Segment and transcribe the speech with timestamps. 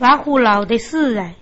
[0.00, 1.34] 瓦虎老的死哎。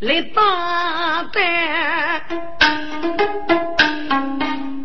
[0.00, 2.22] 来打单，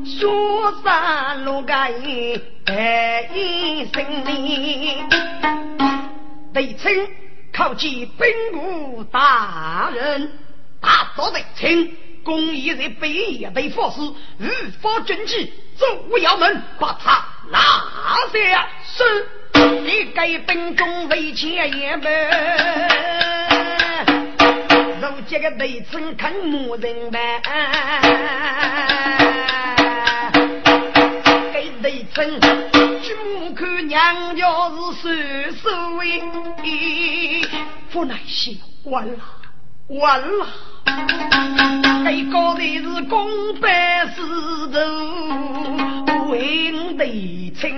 [0.04, 1.90] 说三路盖
[6.56, 7.08] 得称
[7.52, 10.32] 靠近兵部大人，
[10.80, 11.92] 大道得称，
[12.24, 14.00] 公益在北野被佛师
[14.38, 14.50] 如
[14.82, 15.86] 法军纪，走
[16.18, 17.60] 衙门把他拿
[18.32, 19.28] 下，是
[19.82, 22.10] 你该兵中为前也门。
[25.02, 27.42] 如今个内村看牧人呗，
[31.86, 32.42] 给内村
[33.04, 33.14] 举
[33.56, 34.44] 看娘家
[35.00, 36.20] 是收收为，
[37.92, 39.14] 不耐心，完了
[39.90, 40.48] 完了，
[42.04, 44.20] 给搞的是公办事
[44.74, 44.80] 头
[46.32, 47.72] 为内村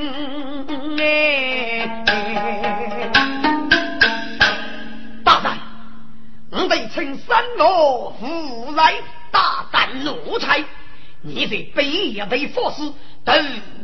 [1.02, 2.05] 哎。
[6.49, 8.94] 我被称三罗无来
[9.31, 10.64] 大胆奴才，
[11.22, 12.82] 你在北野为佛师，
[13.26, 13.34] 都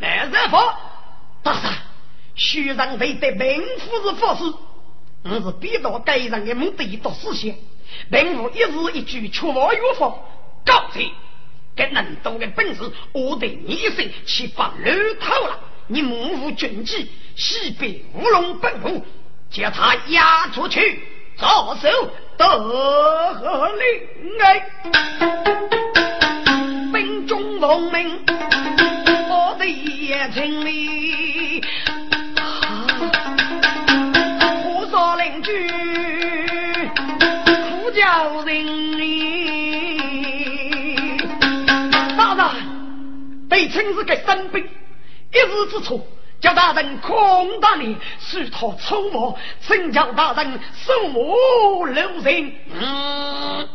[0.00, 0.74] 难惹佛。
[1.42, 1.72] 大山，
[2.34, 4.44] 虚让为得名夫是佛师，
[5.24, 7.52] 我是逼到该人的目的一道思想，
[8.10, 10.14] 并无一字一句出我有法。
[10.64, 11.10] 告诫，
[11.76, 14.90] 给能多的本事，我得你一生去把路
[15.20, 15.60] 透了。
[15.88, 19.04] 你目无军纪，西北乌龙本部，
[19.50, 21.02] 叫他押出去
[21.36, 22.10] 着手。
[22.36, 22.46] 得
[23.76, 24.70] 令哎，
[27.64, 28.20] 兵中奉命，
[29.30, 31.62] 我的也请你，
[34.62, 35.66] 胡说邻居，
[37.46, 38.66] 苦叫人
[42.18, 46.00] 大人，被称是个生兵，一时之错。
[46.40, 52.52] 叫大人空大你，是他粗暴，请叫大人恕我留人。
[52.70, 53.66] 嗯，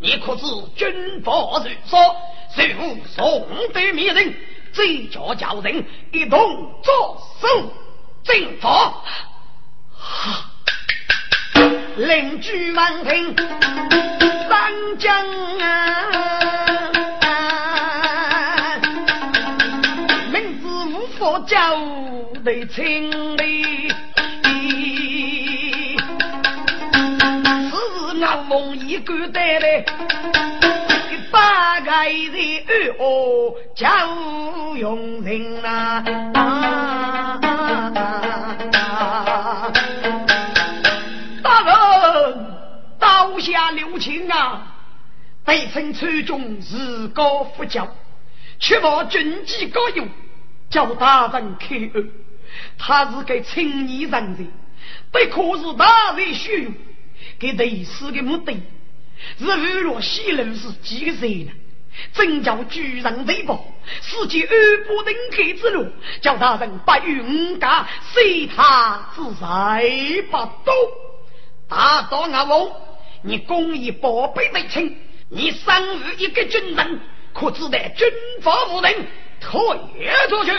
[0.00, 0.42] 你可知
[0.74, 2.16] 军法如说，
[2.54, 4.34] 谁无送对灭人，
[4.72, 6.38] 这叫叫人一同
[6.82, 7.72] 作手
[8.24, 8.94] 进法。
[9.96, 10.50] 哈，
[11.96, 13.36] 邻居们听，
[14.48, 15.16] 三江
[15.60, 16.06] 啊。
[21.46, 21.76] 叫
[22.44, 23.88] 得清理，
[27.70, 29.84] 是俺梦一个带来，
[31.30, 36.02] 八个人哦叫用人呐，
[41.42, 42.46] 大人
[42.98, 44.74] 刀下留情啊，
[45.44, 47.88] 北城村中自高不教，
[48.58, 50.08] 确保军纪高用。
[50.68, 52.10] 叫大人开恩，
[52.78, 54.44] 他是个青年人才，
[55.10, 56.72] 不可是大人需用。
[57.40, 58.56] 给历史的目的，
[59.38, 61.52] 是为了西路是几个谁呢？
[62.14, 63.62] 真叫居人为宝，
[64.00, 65.86] 世界二不能开之路，
[66.22, 70.74] 叫大人不与五家随他之谁不多。
[71.68, 72.72] 大刀阿翁，
[73.22, 74.96] 你公益宝贝得清，
[75.28, 77.00] 你生于一个军人，
[77.34, 78.08] 可知得军
[78.40, 78.94] 法无人。
[79.40, 79.60] 退
[80.28, 80.52] 出去，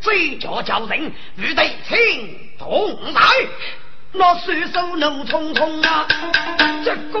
[0.00, 3.20] 这叫叫人与对情同来。
[4.12, 6.06] 那双手怒冲冲啊，
[6.84, 7.20] 这个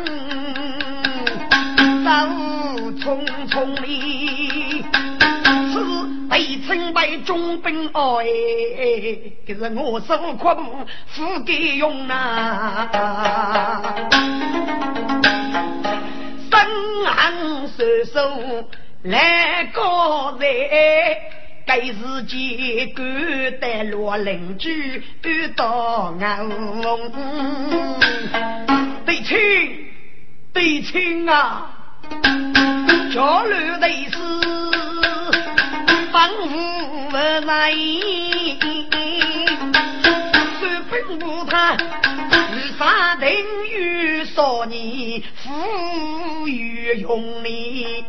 [7.21, 7.93] 中兵哎，
[9.47, 10.49] 可是我受苦
[11.07, 12.89] 付给用啊，
[16.49, 17.83] 生寒手
[18.13, 18.69] 手
[19.03, 20.47] 来高人。
[21.63, 23.03] 该是几个
[23.61, 26.17] 的老邻居遇到我，
[29.05, 29.37] 对亲
[30.51, 31.69] 对亲啊，
[33.13, 34.17] 家里的事
[36.11, 36.43] 帮无
[37.41, 37.71] 来，
[40.59, 41.75] 说本无他。
[42.53, 43.29] 日杀等
[43.69, 48.03] 于少年，富于用力。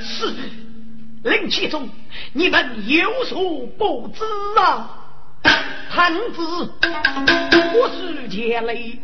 [0.00, 0.32] 是
[1.22, 1.88] 令其中，
[2.32, 4.22] 你们有所不知
[4.60, 4.90] 啊！
[5.88, 6.72] 汉子
[7.74, 8.98] 我是前累，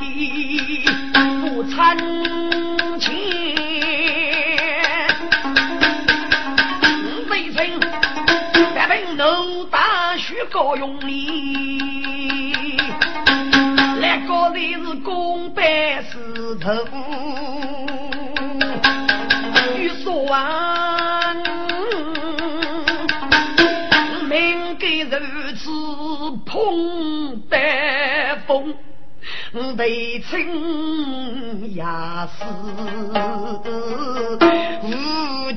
[1.40, 1.96] 不参
[2.98, 3.10] 前，
[10.60, 11.80] 高用力，
[13.98, 15.64] 那个的是公办
[16.04, 16.70] 事头，
[19.78, 21.34] 欲说完，
[24.28, 25.16] 命给如
[25.56, 25.70] 此。
[26.44, 27.56] 碰得
[28.46, 28.74] 风，
[29.78, 31.82] 悲情也
[32.36, 32.44] 是
[34.84, 34.88] 无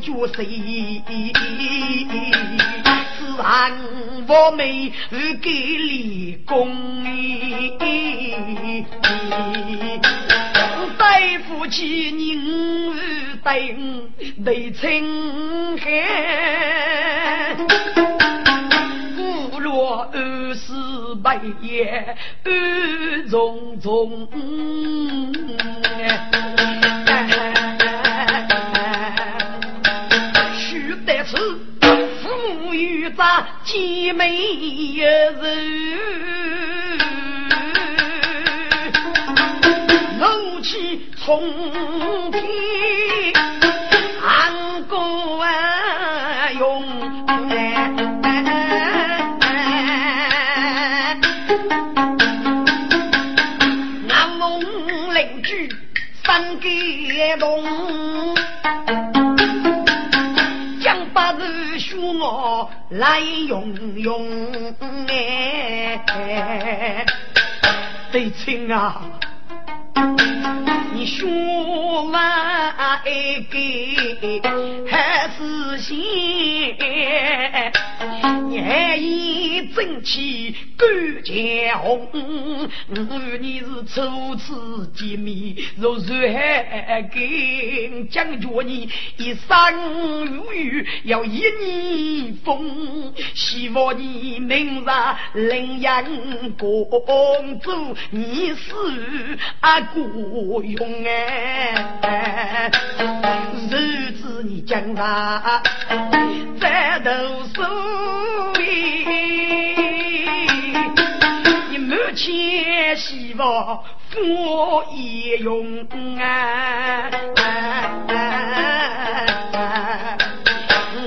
[0.02, 1.04] 绝谁？
[3.44, 3.74] 自然
[4.26, 4.90] 我没
[5.42, 7.04] 给立功。
[10.98, 12.94] 对夫妻宁
[13.44, 13.76] 对
[14.46, 15.84] 对情海。
[19.60, 20.74] 若二十
[21.22, 24.28] 百夜二重重，
[33.14, 35.36] 母与咱姐妹一人，
[40.20, 41.42] 怒气冲
[42.32, 42.42] 天，
[44.22, 45.46] 安国
[46.60, 46.84] 用。
[56.26, 56.68] 三个
[57.40, 58.34] 洞，
[62.24, 67.06] 我来用用哎，
[68.14, 69.02] 得亲啊！
[70.94, 71.30] 你说
[72.10, 73.58] 完一个
[74.90, 76.00] 还是心，
[78.48, 80.88] 你还以正气干
[81.24, 82.08] 见红。
[82.88, 94.88] 我你是初次见面，若然还跟讲究你一生如玉要一年风，希望你明日
[95.50, 96.06] 领养
[96.58, 98.72] 公主，你是
[99.60, 100.02] 阿哥。
[100.64, 101.04] 用
[102.02, 102.72] 哎，
[103.70, 105.62] 日子你将他
[106.60, 107.10] 在读
[107.54, 107.62] 书
[111.72, 115.86] 你母亲希望父也用
[116.20, 117.10] 啊，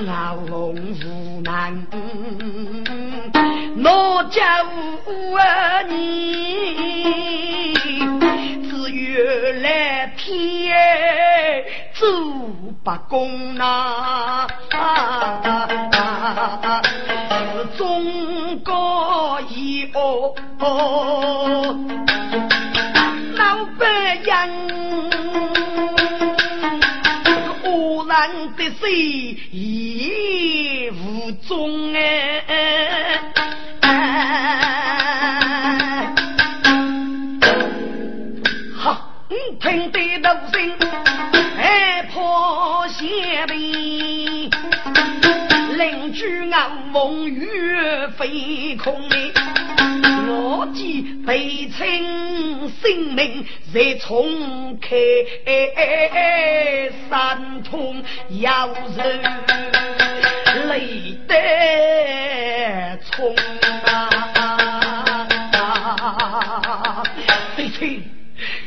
[0.05, 1.87] 老龙无难，
[3.83, 6.56] 我家无啊你。
[9.17, 10.77] 原来天
[11.95, 12.07] 走
[12.85, 14.47] 不公呐，
[17.79, 20.35] 中国一哦，
[23.37, 24.31] 老百姓
[27.65, 28.93] 无人的水
[29.51, 32.45] 已无踪哎。
[39.61, 40.77] 听得怒声，
[41.57, 44.51] 害怕先兵，
[45.77, 49.17] 邻居暗梦月飞空的，
[50.29, 54.89] 我见悲情性命在冲开，
[57.09, 58.03] 山痛
[58.41, 59.21] 要人
[60.69, 63.35] 泪得冲
[63.87, 64.36] 啊！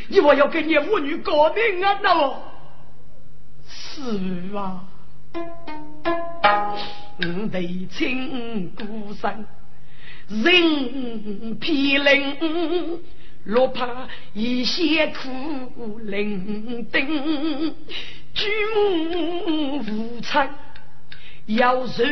[0.09, 1.99] 你我要跟你母女革命啊！
[2.03, 2.33] 喏，
[3.67, 4.01] 是
[4.55, 4.83] 啊，
[7.19, 9.45] 我的亲故乡，
[10.29, 12.99] 人疲冷，
[13.43, 17.73] 若怕一些苦伶仃，
[18.33, 20.49] 举目无常。
[21.45, 22.03] 要受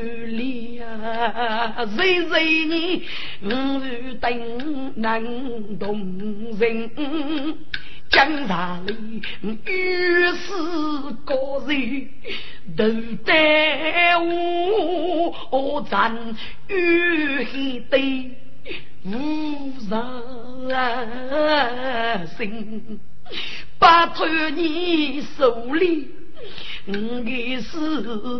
[0.00, 1.86] 力啊！
[1.96, 3.04] 谁谁你
[3.42, 3.80] 我
[4.20, 5.22] 等难
[5.78, 6.90] 动人，
[8.08, 9.20] 江山里
[9.66, 10.52] 遇事
[11.24, 12.08] 高人
[12.76, 12.84] 都
[13.24, 16.36] 带我战
[16.68, 18.30] 与黑对
[19.04, 19.98] 无人
[22.36, 23.00] 心，
[23.78, 26.08] 拜托你手里。
[26.88, 27.76] 你是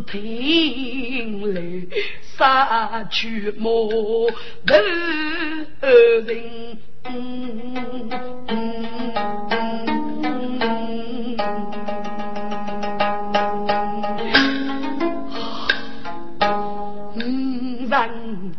[0.06, 1.60] 听来
[2.22, 4.28] 杀去莫头
[4.64, 6.78] 人。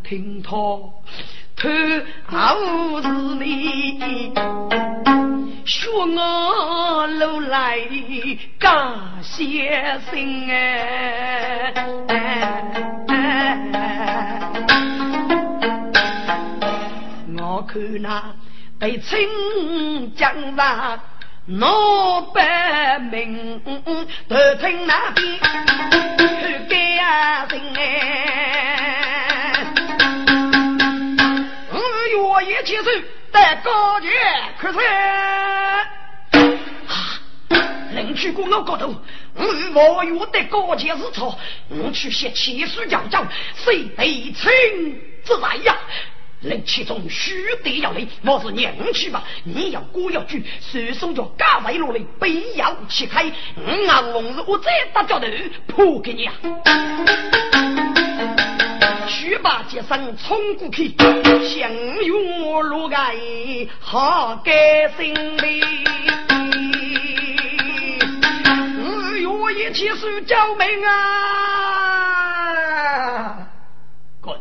[0.08, 0.56] 听他
[1.60, 1.68] 偷
[2.28, 2.56] 好
[3.02, 3.08] 是
[3.40, 4.32] 你，
[5.66, 7.80] 说我路来
[8.60, 8.70] 感
[9.24, 11.74] 谢心哎，
[17.36, 18.36] 我看那
[18.80, 19.18] 被清
[20.16, 21.00] 江上
[21.48, 23.60] 老百姓
[24.28, 25.40] 都听那边
[26.70, 29.07] 感心哎。
[32.38, 32.84] 我一起手
[33.32, 34.10] 带高洁
[34.60, 35.84] 可是啊，
[37.96, 38.94] 邻居过我高头，
[39.34, 39.44] 我
[39.96, 41.36] 我约得高洁是错，
[41.68, 45.76] 我去写七书讲讲，谁得清之来呀？
[46.42, 49.24] 人其中须得要来，我是娘去吧？
[49.44, 53.26] 你要过要举，手送着嘎外落来，背要起开，
[53.56, 55.26] 我啊龙日我再打脚头
[55.66, 56.34] 扑给你啊！
[59.28, 60.96] 须把杰生冲过去，
[61.50, 61.70] 相
[62.02, 63.14] 拥如爱，
[63.82, 64.56] 好甘
[64.96, 65.46] 心的。
[68.80, 70.98] 日月一起是救命啊！
[74.22, 74.40] 滚！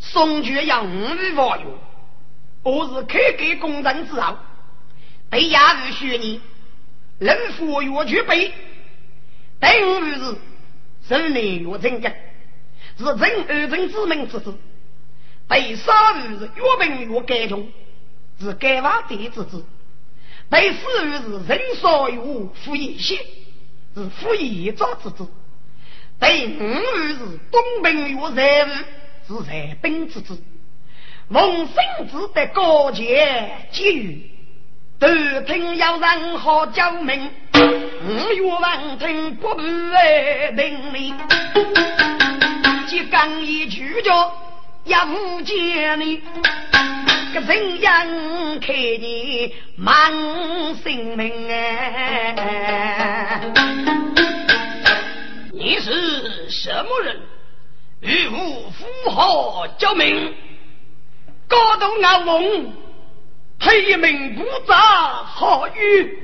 [0.00, 1.64] 宋绝要五日发月，
[2.64, 4.36] 我是开改工人之后，
[5.30, 6.40] 被亚日学你，
[7.20, 8.52] 人佛月去背，
[9.60, 9.70] 等
[10.08, 10.36] 于是
[11.06, 12.12] 十年月正的。
[13.00, 14.54] 是人二人之门之子，
[15.48, 17.66] 被杀于是越病越干穷，
[18.38, 19.64] 是改法地之子；
[20.50, 22.18] 被死于是人少于
[22.62, 23.16] 富一些，
[23.94, 25.24] 是富一早之子；
[26.18, 26.62] 被五
[26.98, 27.18] 于是
[27.50, 28.66] 东病越财
[29.26, 30.38] 富，是财兵之子。
[31.28, 34.30] 蒙生子的高洁机遇，
[34.98, 35.08] 都
[35.46, 39.62] 听要人好教命，五月王听不不
[39.94, 41.14] 爱定理。
[43.10, 44.32] 刚一句叫
[44.84, 46.22] 也不见你，
[47.34, 48.06] 个怎样
[48.60, 50.12] 看你满
[50.76, 53.40] 性命哎？
[55.52, 57.20] 你是什么人？
[58.00, 60.34] 与吾符合交命，
[61.48, 62.72] 高度阿翁，
[63.58, 64.74] 黑名不杂
[65.24, 66.16] 好语，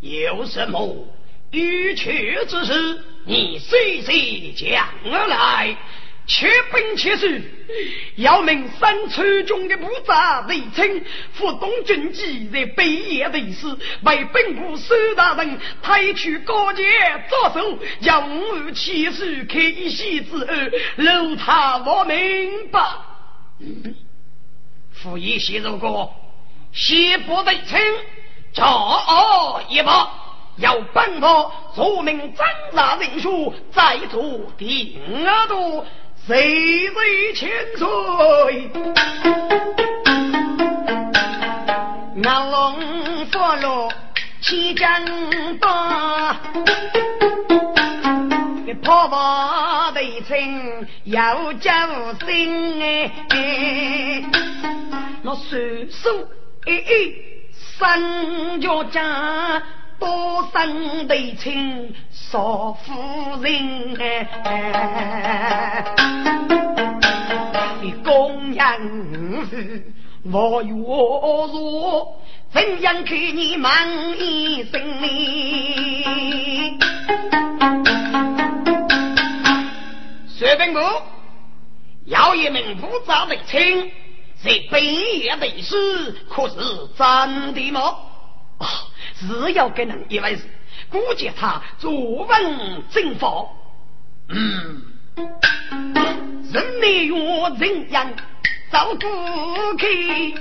[0.00, 1.06] 有什么
[1.52, 3.04] 欲去之事？
[3.28, 5.76] 你随随将而来，
[6.26, 7.26] 且兵且守，
[8.16, 11.04] 要命山川中的部杂为称，
[11.34, 13.66] 副东军机在北野的时，
[14.02, 16.82] 为本部苏大人抬去高阶
[17.28, 20.46] 着手，让吾起手开一席之后，
[20.96, 22.80] 留他我明白。
[24.94, 26.14] 副一席如果
[26.72, 27.78] 西部为称，
[28.54, 30.17] 朝一把。
[30.58, 34.20] 要本我说明张大人书，再做
[34.56, 35.84] 定额度，
[36.26, 38.70] 谁为千岁？
[42.16, 43.92] 南龙佛罗
[44.40, 45.04] 七将
[45.60, 45.68] 多，
[48.82, 51.70] 破瓦围城要交
[52.26, 53.12] 心哎，
[55.22, 55.56] 那叔
[55.90, 56.28] 叔
[56.66, 56.92] 哎哎
[57.78, 59.62] 三脚家。
[59.98, 63.98] 多生对亲少夫人，
[67.82, 68.78] 你供养
[70.30, 72.14] 我月如
[72.52, 73.88] 怎样看你满
[74.18, 75.08] 意生呢？
[80.28, 80.80] 薛兵部
[82.06, 83.90] 要一名不杂的亲，
[84.44, 86.56] 这本夜为师，可是
[86.96, 87.80] 真的吗？
[88.58, 88.66] 啊！
[89.20, 90.42] 只要给人一位事，
[90.90, 93.46] 估计他坐稳正法。
[94.28, 94.82] 嗯，
[96.52, 97.16] 人没有
[97.56, 98.12] 人样
[98.70, 100.34] 照顾去，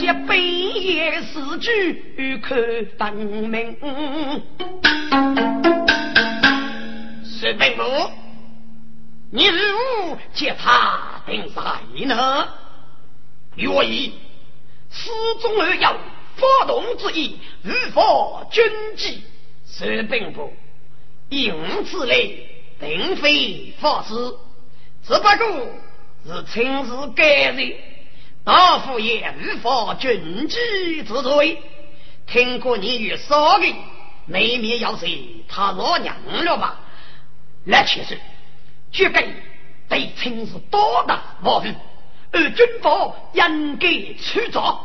[0.00, 2.56] 这半夜死局可
[2.96, 3.76] 分明。
[7.24, 7.82] 石兵部，
[9.30, 11.62] 你如接他定在
[12.06, 12.48] 呢？
[13.56, 14.14] 愿意，
[14.90, 15.10] 始
[15.42, 15.94] 终而要。
[16.38, 18.64] 发动之意，如法军
[18.96, 19.22] 纪，
[19.66, 20.52] 是兵部
[21.28, 24.14] 用此类，并非法师，
[25.06, 25.66] 只不过
[26.24, 27.74] 是亲自改人。
[28.44, 31.62] 大夫也无法军纪之罪。
[32.26, 33.74] 听过你与少林
[34.26, 35.06] 难免要是
[35.48, 36.80] 他老娘了吧？
[37.64, 38.18] 来，其实
[38.90, 39.34] 绝对
[39.88, 41.74] 对亲自多大毛病，
[42.32, 44.84] 而军法应该处罚。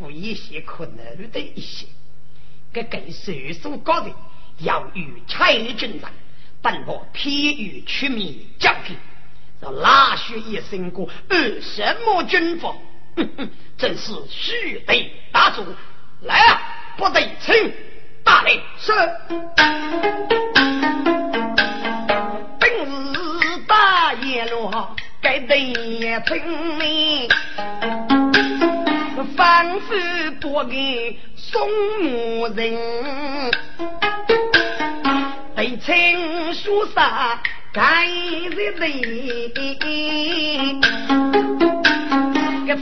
[0.00, 1.86] 哼，负一些可能的一些，
[2.72, 4.10] 这跟岁数高的
[4.58, 6.00] 要与差军人，
[6.62, 8.94] 本我偏于出面交给，
[9.60, 12.74] 让拉血一身过，而什么军法？
[13.16, 15.64] 哼哼，真是须得大主
[16.22, 16.62] 来啊！
[16.96, 17.72] 不得请
[18.24, 18.92] 大令是。
[22.58, 22.70] 本
[23.12, 25.74] 日大阎罗该得
[26.26, 27.28] 请你，
[29.36, 29.94] 反复
[30.40, 31.68] 多给送
[32.02, 32.74] 母人，
[35.56, 37.38] 得请书上
[37.72, 38.86] 该日的。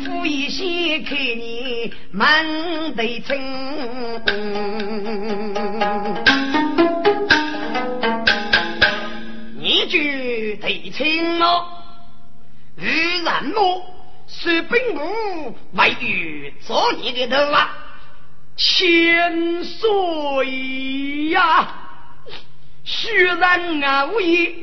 [0.05, 2.45] 富一些看你满
[2.95, 3.37] 得称，
[9.59, 9.99] 你就
[10.61, 11.65] 得称了。
[12.77, 12.87] 与
[13.25, 13.98] 人么？
[14.29, 17.71] 是本部为与做你的头啊，
[18.57, 21.75] 千岁呀！
[22.85, 24.55] 虽然啊，为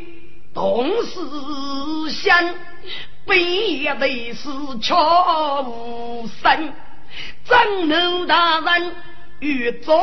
[0.53, 2.53] 同事相。
[3.27, 4.47] 本也得是
[4.83, 6.73] 巧无声，
[7.43, 8.95] 张奴大人
[9.39, 9.93] 欲做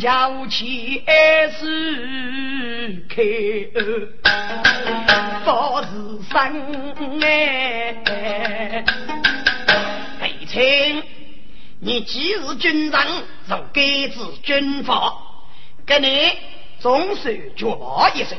[0.00, 1.04] 叫起
[1.58, 3.22] 是开，
[5.44, 5.88] 做是
[6.30, 8.84] 生哎。
[10.18, 11.02] 北清，
[11.80, 13.06] 你既是军人，
[13.48, 15.18] 就该知军法，
[15.84, 16.32] 给你
[16.80, 18.38] 总是绝报一声，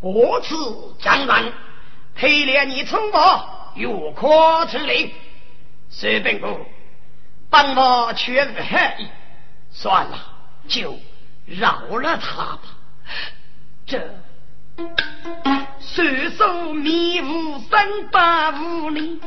[0.00, 0.56] 我此
[0.98, 1.52] 将人？
[2.16, 5.14] 黑脸你称我有可处理，
[5.90, 6.48] 薛兵部
[7.50, 9.08] 帮我却无恨意，
[9.70, 10.18] 算了，
[10.68, 10.98] 就
[11.46, 12.60] 饶了他吧。
[13.86, 13.98] 这
[15.80, 19.18] 随手迷雾三百五里，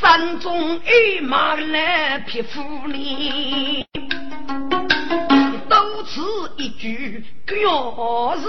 [0.00, 3.86] 山中一马来匹夫里。
[5.68, 6.20] 多此
[6.56, 8.46] 一举，表示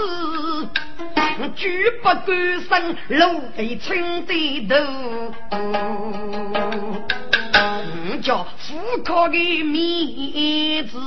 [1.54, 2.26] 举不敢
[2.68, 4.34] 生，路非青的
[5.48, 5.72] 头。
[8.22, 10.98] 叫富靠的面子，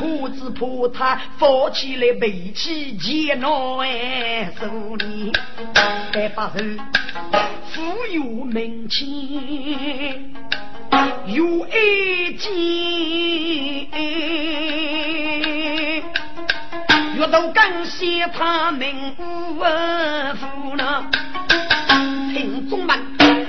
[0.00, 5.32] 怕只怕他放起来背起钱囊哎手里，
[6.12, 6.62] 再把手
[7.72, 10.34] 富有门前。
[11.26, 11.76] 有爱
[12.38, 13.90] 情，
[17.16, 18.86] 越都感谢他们
[19.18, 19.58] 无
[20.36, 21.04] 福呢。
[22.32, 22.98] 听众们，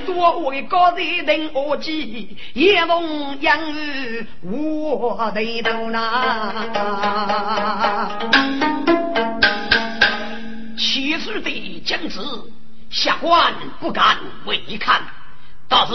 [0.05, 6.49] 多为高人等我记，也逢养育我的头呐。
[10.77, 12.19] 七十的将士，
[12.89, 15.01] 下官不敢违抗，
[15.67, 15.93] 倒是。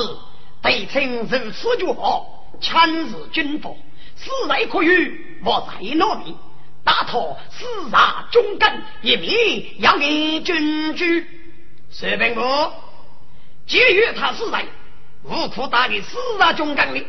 [0.62, 3.70] 被称如此就好，强日军法，
[4.14, 6.36] 死来可遇，我在哪里？
[6.84, 7.18] 打他
[7.50, 11.26] 四杀忠肝，一命要给军居。
[11.92, 12.40] 薛兵部，
[13.66, 14.64] 节约他是来，
[15.24, 17.04] 无苦打的四杀忠肝的，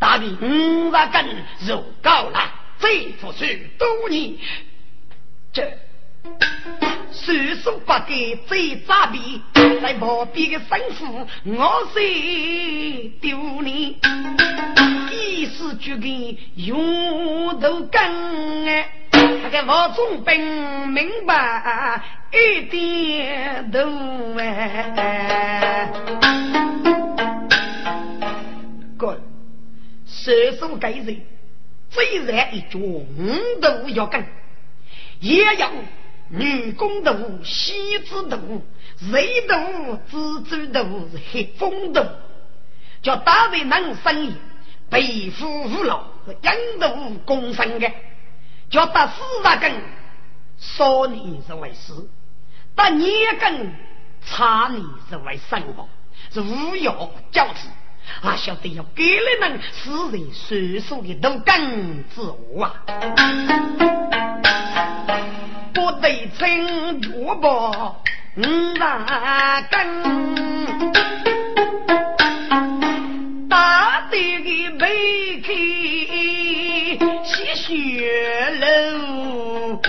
[0.00, 1.24] 打的五杀根
[1.66, 4.34] 肉高了，这不是多年，
[5.52, 5.78] 这。
[7.12, 9.40] 岁数不给最诈逼，
[9.80, 12.00] 在旁边的生父我是
[13.20, 13.96] 丢你？
[15.12, 25.90] 一时就给用头根哎，他个王总兵明白一点都哎。
[28.98, 29.20] 哥，
[30.04, 31.22] 岁数该人，
[31.90, 33.06] 虽然一脚五
[33.60, 34.24] 都要跟，
[35.20, 35.70] 也要。
[36.28, 38.60] 女工毒、西子毒、
[39.12, 39.54] 贼毒、
[40.10, 42.04] 蜘蛛毒、黑风毒，
[43.00, 44.34] 叫大为能生意，
[44.90, 47.88] 背负无劳是阴毒共生的，
[48.68, 49.72] 叫打四十根，
[50.58, 52.08] 少年是为死，
[52.74, 53.74] 打年根
[54.24, 55.88] 差年是为生活，
[56.32, 57.68] 是无药交织，
[58.26, 62.74] 啊，晓得要给了人死人岁数的都根之物啊。
[65.72, 68.02] 不得称绝报
[68.36, 68.42] 五
[68.80, 71.35] 万根，
[73.56, 75.48] 大地的背开
[77.24, 78.04] 吸血
[78.60, 79.80] 喽，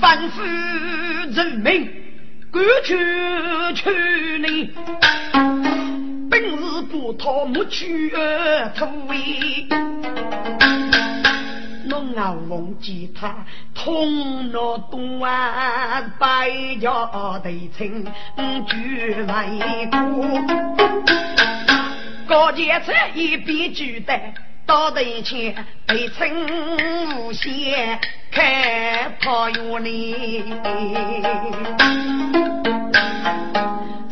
[0.00, 0.42] 反复
[1.30, 1.88] 人民
[2.50, 2.98] 赶去
[3.76, 3.88] 去
[4.38, 4.72] 你，
[6.28, 8.10] 本是不讨木去
[8.74, 9.14] 土味。
[11.92, 16.50] 侬啊忘记他通了东湾百
[16.80, 18.02] 家对称
[18.66, 20.24] 举眉过，
[22.26, 24.18] 高阶才一笔举的。
[24.64, 26.30] 到头前对称
[27.18, 28.00] 无限
[28.30, 30.42] 开炮园里，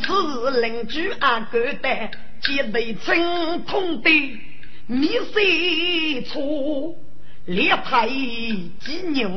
[0.03, 2.11] 是邻居阿哥的
[2.43, 4.11] 接对称通的
[4.87, 6.43] 米水错，
[7.47, 9.29] 列排几牛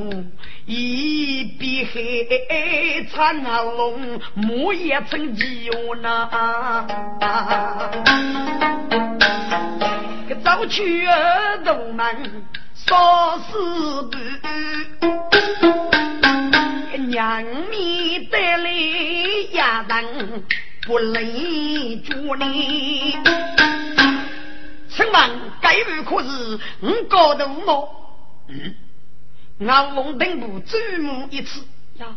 [0.65, 6.29] 一笔黑参龙木也成吉哟那。
[10.43, 12.05] 早去儿童们
[12.75, 14.17] 烧死不，
[16.97, 18.69] 娘你带来
[19.53, 20.03] 丫蛋
[20.85, 23.15] 不累住你。
[24.95, 27.89] 请问该位可是你高头毛？
[28.47, 28.75] 嗯，
[29.67, 31.61] 俺龙登部注目一次。
[31.97, 32.15] 呀，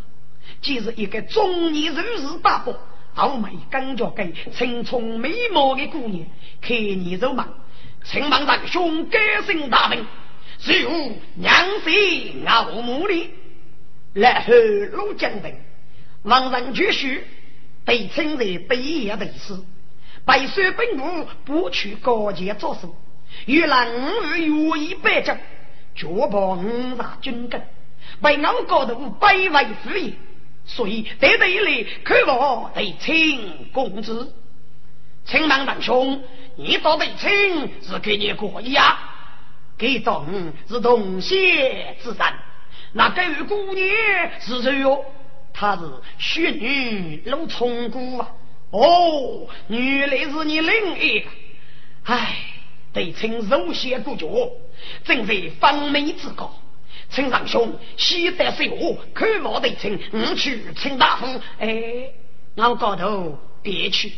[0.60, 2.78] 既是一个中年人士大伯，
[3.14, 6.26] 傲眉刚脚跟，青葱美貌的姑娘，
[6.60, 7.48] 看你肉麻。
[8.04, 10.06] 请望长兄改姓大名，
[10.58, 10.92] 随后
[11.34, 11.52] 娘
[11.84, 13.30] 婿熬母里，
[14.12, 14.52] 然后
[14.92, 15.52] 入江城，
[16.22, 17.26] 王人绝许，
[17.84, 19.54] 被称为北野的师，
[20.26, 22.94] 白水本部不取高阶作手，
[23.46, 25.38] 与兰儿愿意百将，
[25.94, 27.62] 绝保五大军根，
[28.20, 30.12] 被我高头百万富业，
[30.64, 34.34] 所以得得一来可望得请公子，
[35.24, 36.20] 请望长兄。
[36.56, 38.98] 你到得亲是给你过呀，
[39.78, 42.18] 给种是同血之人，
[42.92, 43.86] 那个姑娘
[44.40, 45.04] 是谁哟？
[45.52, 45.82] 她是
[46.18, 48.28] 雪女陆冲姑啊！
[48.70, 51.30] 哦，原来是你另一个。
[52.04, 52.36] 哎，
[52.92, 54.26] 得亲肉血不绝，
[55.04, 56.54] 正在芳美之高。
[57.08, 61.40] 陈长兄，喜得是我，看我得亲，你去陈大夫。
[61.58, 62.10] 哎，
[62.56, 64.12] 我高头别去。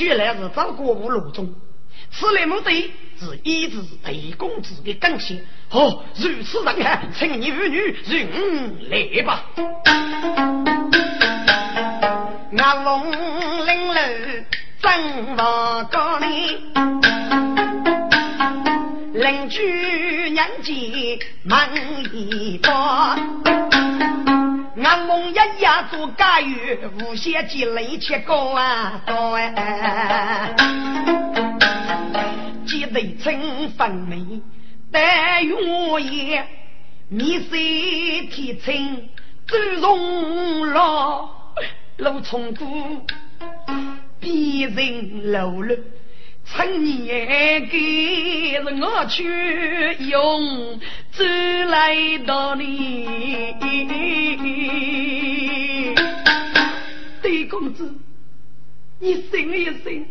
[0.00, 1.54] 原来是张国武路中，
[2.10, 5.40] 此类目的是医治裴公子的刚性。
[5.70, 9.44] 哦，如此人汉，请你儿女人来吧。
[12.50, 13.12] 我龙
[13.66, 13.94] 岭楼
[14.80, 16.56] 真王高里，
[19.12, 20.72] 邻居娘家
[21.42, 21.68] 满
[22.14, 23.14] 一包。
[24.82, 30.48] 俺梦一夜做家园，无限积累切高啊多啊！
[32.66, 34.40] 积累成分美，
[34.90, 36.46] 但愿也
[37.10, 39.10] 面色天青，
[39.46, 41.36] 尊容老
[41.98, 43.04] 老从姑，
[44.20, 45.76] 别人老了。
[46.44, 49.24] 趁年给我去
[50.08, 50.78] 用，
[51.10, 53.06] 走来到你。
[57.20, 57.92] 对公子，
[59.00, 60.06] 你醒一醒！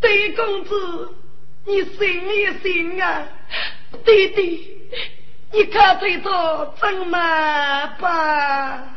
[0.00, 1.14] 对公子，
[1.66, 3.26] 你醒一醒啊！
[4.04, 4.76] 弟弟，
[5.52, 7.16] 你看这座怎么
[7.98, 8.90] 办？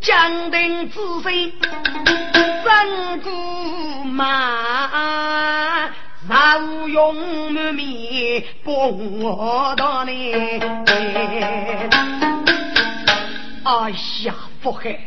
[0.00, 1.52] 江定之身，
[2.64, 5.88] 三顾马，
[6.28, 10.32] 朝永满面我到你。
[13.64, 13.90] 哎
[14.24, 14.98] 呀，福海，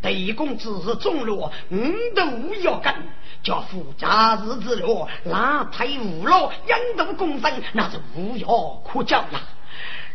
[0.00, 1.76] 对公子是中落，五
[2.14, 2.94] 度要跟，
[3.42, 9.40] 叫夫家日之乐，拉推无劳，引渡公生，那是无药可救了。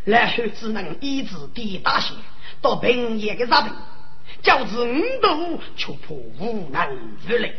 [0.05, 2.13] 然后只能医治地大血，
[2.61, 3.73] 到平夜的杀病。
[4.41, 7.51] 教子五度却破无能之力，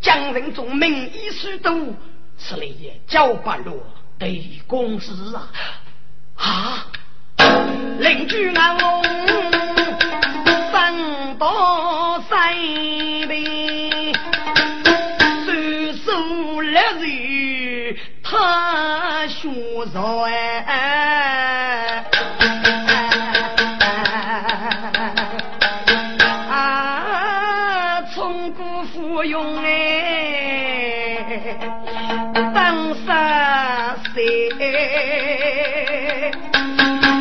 [0.00, 1.94] 将人中名医书多，
[2.38, 3.84] 此类也教不落
[4.18, 5.52] 对公子啊！
[6.36, 6.86] 啊！
[7.98, 9.02] 邻居俺翁
[10.72, 12.54] 三多三
[13.28, 13.90] 辈，
[18.34, 19.48] 他学
[19.92, 20.64] 着哎。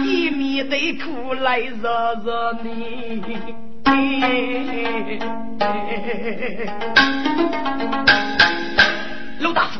[0.05, 3.21] 一面对苦来热热你，
[9.39, 9.79] 陆大夫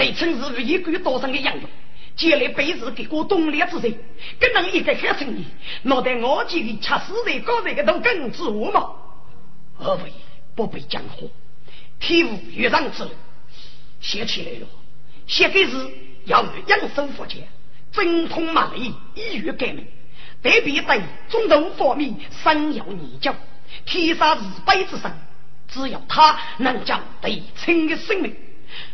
[0.00, 1.62] 被称是一个多生的养育，
[2.16, 3.94] 借来背时给我东烈之人，
[4.38, 5.44] 跟人一个黑生意，
[5.82, 8.92] 脑袋我几个吃死人高人的都更自我嘛？
[9.78, 10.10] 二位
[10.54, 11.26] 不必讲话，
[11.98, 13.10] 体无越上之人，
[14.00, 14.66] 写起来了。
[15.26, 15.76] 写给是
[16.24, 17.36] 要养生佛教，
[17.92, 19.86] 精通马理，医学改名，
[20.42, 23.34] 特别对中途方面深有研究。
[23.84, 25.12] 天杀是悲之神，
[25.68, 28.34] 只要他能将对称的生命。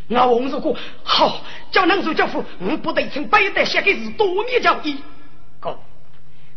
[0.09, 1.41] 我王如果好
[1.71, 4.97] 叫能做教父，我不对称背的写给是多面交易。
[5.59, 5.77] 哥，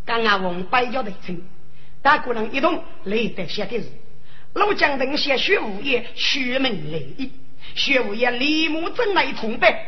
[0.04, 1.42] 刚阿王背叫对称，
[2.00, 3.88] 大姑娘一同来得写给是。
[4.54, 7.32] 老将军写学武业，学门来意，
[7.74, 9.84] 学武业立马正来同拜，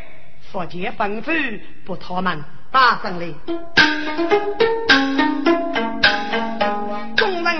[0.50, 3.32] 佛前吩咐不他们打上来。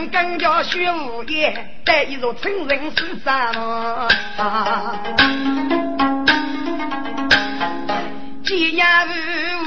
[0.03, 4.09] 众人跟着学武业，带一座成人是啥么？
[8.45, 9.09] 既然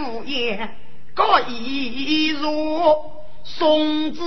[0.04, 0.69] 武业
[1.13, 2.52] 高一入，
[3.43, 4.21] 松子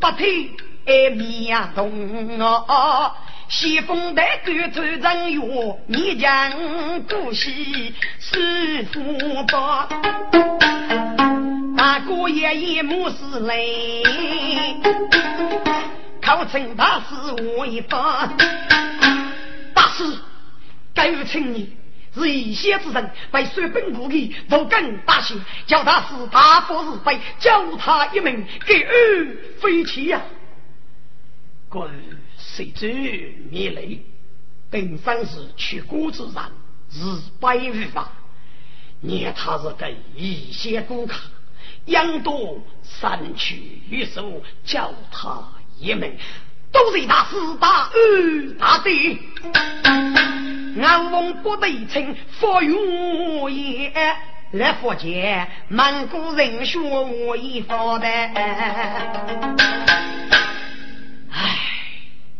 [0.00, 0.50] 不退。
[0.88, 3.12] 爱面动啊，
[3.48, 6.52] 西风带赶走人哟，你将
[7.08, 9.02] 古稀师傅
[9.50, 9.88] 把，
[11.76, 14.02] 大哥爷爷母是泪，
[16.22, 17.04] 考成大师
[17.58, 18.26] 我一把，
[19.74, 20.18] 大师
[20.94, 21.76] 该有请你
[22.14, 25.34] 是一邪之人，被水本部的都更大些，
[25.66, 30.22] 叫他是大佛是非，教他一命，给儿飞起呀！
[31.68, 31.90] 滚！
[32.38, 34.00] 谁知灭雷？
[34.70, 36.34] 本身是取孤之人，
[36.90, 37.00] 是
[37.38, 38.10] 百余吧？
[39.00, 41.14] 念他是个一些顾客，
[41.86, 45.42] 养多三取一手，教他
[45.78, 46.16] 一门，
[46.72, 48.90] 都是大师大恩大德。
[50.80, 52.74] 俺王不得称佛语
[53.50, 53.92] 也，
[54.52, 58.06] 来佛前满古人学我一方的。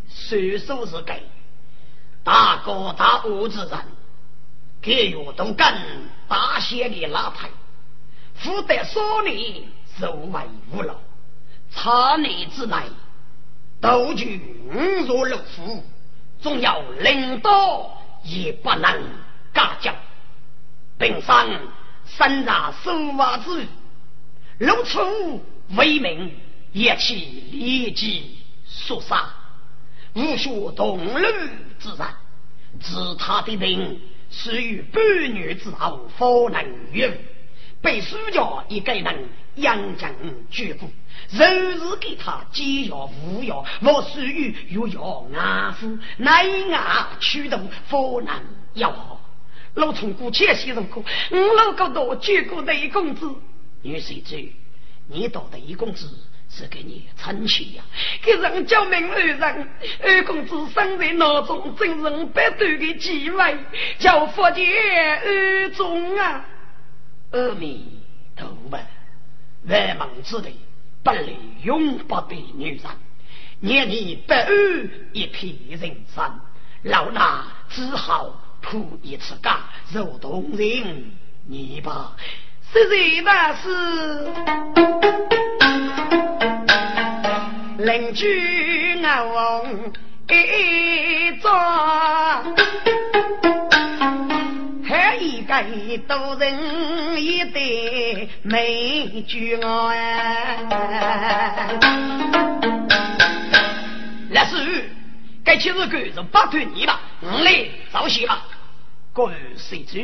[0.09, 1.23] 虽说是给
[2.23, 3.69] 大哥大恶之人，
[4.81, 5.65] 给月都跟
[6.27, 7.49] 大仙的拉抬，
[8.37, 9.63] 福德少年
[9.99, 10.95] 受为无劳，
[11.71, 12.75] 差年之内
[13.81, 14.39] 斗具
[14.71, 15.83] 五若六夫，
[16.39, 19.03] 总要领导也不能
[19.53, 19.93] 嘎教。
[20.99, 21.61] 本身
[22.05, 23.67] 身在手袜之余，
[24.59, 25.43] 露出
[25.75, 26.35] 为民，
[26.71, 29.29] 也去立即肃杀。
[30.13, 31.27] 无学同路
[31.79, 32.07] 之人，
[32.79, 33.99] 知他的人
[34.31, 37.09] 是与半女之后方能越
[37.81, 40.11] 被苏家一个人养将
[40.49, 40.89] 绝顾，
[41.31, 41.43] 日
[41.75, 48.41] 日给他煎药服药，我属于又要安抚，奈牙驱动方能
[48.73, 49.21] 要好。
[49.75, 53.29] 老从姑且先生过，我老哥多绝过的一公子，
[53.83, 54.41] 女婿子，
[55.07, 56.09] 你到的一公子。
[56.49, 57.83] 是给你撑起呀！
[58.21, 59.69] 给人叫名二人，
[60.01, 63.57] 二公子生在脑中，真是百端的机会，
[63.99, 66.45] 叫福建二中啊！
[67.31, 67.99] 阿弥
[68.35, 68.79] 陀佛，
[69.67, 70.55] 万门之地，
[71.03, 72.83] 不离永不的女人，
[73.59, 74.47] 念你不安
[75.13, 75.79] 一片人
[76.15, 76.39] 生，
[76.83, 79.59] 老衲只好铺一次家，
[79.91, 81.11] 如同人
[81.45, 82.15] 你吧，
[82.71, 84.33] 实在那是。
[87.77, 89.63] 邻居我
[90.29, 92.55] 一桩，
[95.47, 100.57] 还一个多人一对美菊我哎。
[104.29, 104.89] 那是
[105.43, 106.99] 该七日干是八对你吧？
[107.21, 108.41] 我来早些吧。
[109.13, 109.97] 各谁主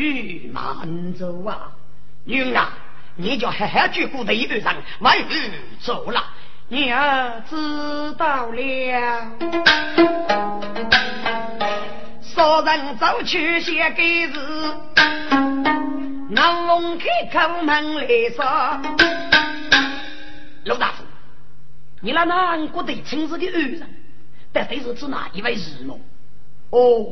[0.52, 1.72] 慢走啊？
[2.24, 2.66] 女儿，
[3.18, 5.52] 你就好好照顾这一段人，外日
[5.82, 6.24] 走了。
[6.70, 9.32] 娘知道了，
[12.36, 14.40] 少人走去写给字，
[16.30, 18.44] 南龙开口门来说
[20.66, 21.04] ：“陆大夫，
[22.02, 23.88] 你那南国的亲自的恩人，
[24.52, 26.00] 到底是指哪一位人么？”
[26.72, 27.06] 哦，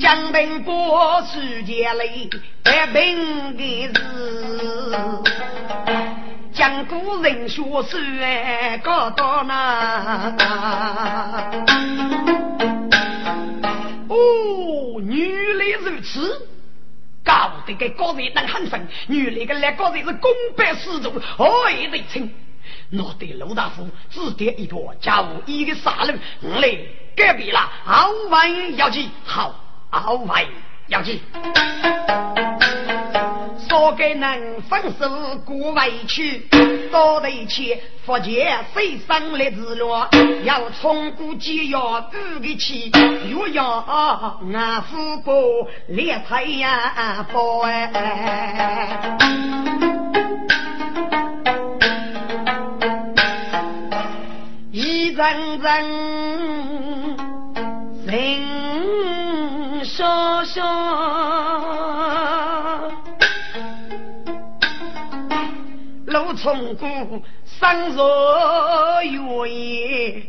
[0.00, 2.28] 江边波世界里
[2.64, 3.94] 得病的是。
[6.52, 10.34] 江古人学书哎，搞到那。
[14.10, 16.48] 哦，原来如此，
[17.22, 22.28] 搞得个高人能很分，原来个那高人是公办私族，爱得称。
[22.92, 26.68] 我对陆大夫指点一坨家务一个杀人，我来
[27.16, 29.54] 隔壁了，好玩要紧，好，
[29.90, 30.44] 好玩
[30.88, 31.20] 要紧。
[33.70, 35.08] 多给能分手
[35.46, 36.48] 过委屈？
[36.90, 40.08] 到头去福建水生来自落？
[40.42, 42.90] 要冲过解药五个气，
[43.30, 43.78] 又要
[44.52, 45.32] 俺富婆
[45.86, 47.92] 烈太阳包哎。
[54.72, 55.84] 一阵阵
[58.04, 61.59] 人说说。
[66.42, 70.22] 路冲过山若远，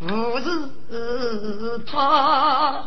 [0.00, 0.48] 无是
[1.86, 2.84] 他；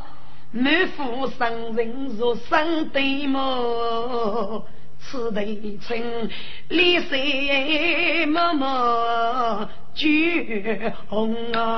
[0.52, 4.64] 满腹生人若生对梦，
[5.00, 6.30] 此对称
[6.70, 7.16] 脸色
[8.28, 11.36] 默默绝红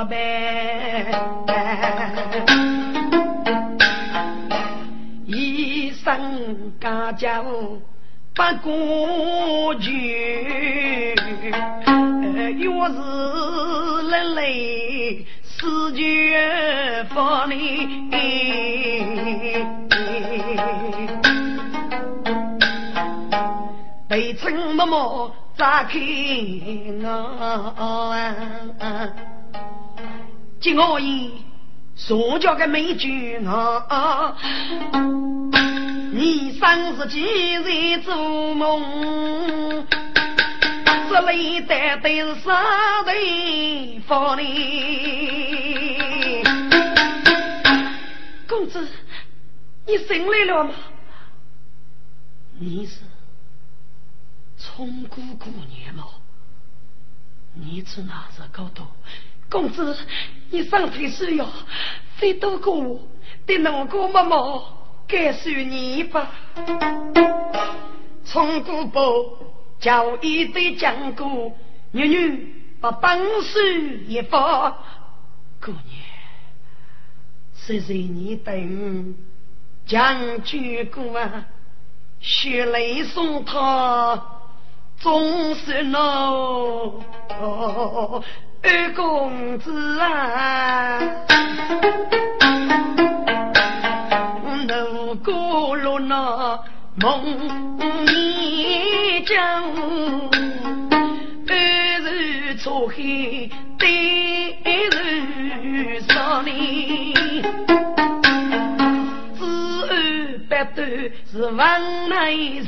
[0.09, 0.15] 白，
[5.25, 7.43] 一生家家
[8.35, 11.13] 不过去，
[12.63, 12.95] 若是
[14.09, 17.87] 人类死绝法理，
[24.07, 25.99] 被称默默扎开
[27.05, 29.09] 啊！
[30.61, 31.31] 今我以
[31.95, 34.35] 所教的美句啊。
[36.19, 39.87] 你生日几在做梦？
[41.09, 44.43] 这里带的是啥地方呢？
[48.49, 48.85] 公子，
[49.87, 50.73] 你醒来了吗？
[52.59, 52.99] 你是
[54.57, 56.03] 冲姑姑娘吗？
[57.53, 58.85] 你从哪日搞到？
[59.49, 59.97] 公子，
[60.49, 61.49] 你上天是要
[62.17, 63.07] 飞多过我，
[63.45, 64.78] 得难过妈妈。
[65.09, 66.29] 该算你吧，
[68.23, 69.01] 从古堡
[69.79, 71.51] 叫一对讲过，
[71.91, 74.69] 女女把本事一发，
[75.59, 75.81] 姑娘，
[77.55, 79.15] 谁谁你等
[79.87, 81.45] 将军过啊？
[82.19, 84.23] 血泪送他，
[84.99, 87.01] 终是老
[88.61, 90.99] 二公子啊。
[97.01, 97.23] 梦
[98.05, 99.63] 里江，
[101.47, 101.55] 二
[102.01, 102.95] 日出海
[103.77, 103.87] 对
[104.65, 107.13] 日上里，
[109.37, 109.45] 子
[109.89, 110.85] 儿百端
[111.31, 112.35] 是万来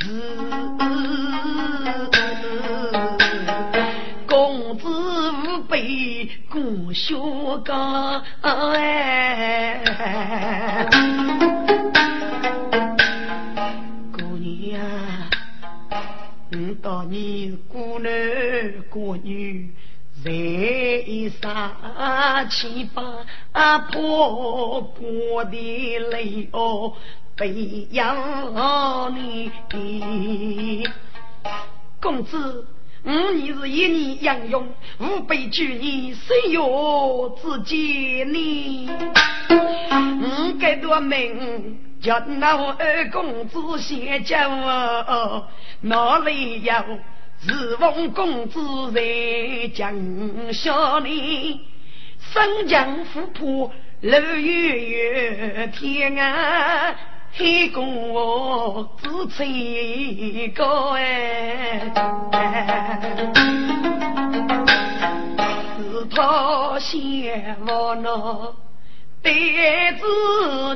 [4.26, 6.58] 公子无辈过
[6.94, 7.14] 学
[7.66, 9.82] 岗哎。
[16.82, 18.10] 到你孤男
[18.90, 19.70] 孤女
[20.24, 20.30] 在
[21.40, 22.84] 杀七
[23.52, 26.92] 八婆婆的泪哦，
[27.36, 29.52] 悲养你。
[32.00, 32.66] 公子，
[33.04, 34.66] 五年是一年养用，
[34.98, 38.90] 五百举你谁有自己呢？
[40.20, 41.91] 五该多命。
[42.02, 45.48] 叫那二公子先叫我，
[45.82, 46.74] 哪里有
[47.46, 49.00] 日奉公子在
[49.72, 49.94] 江
[50.52, 51.60] 下里，
[52.18, 56.92] 三江湖泊路远远，天涯
[57.34, 61.92] 海角只吹高哎，
[65.78, 68.52] 是他先我呢。
[69.22, 70.04] 对自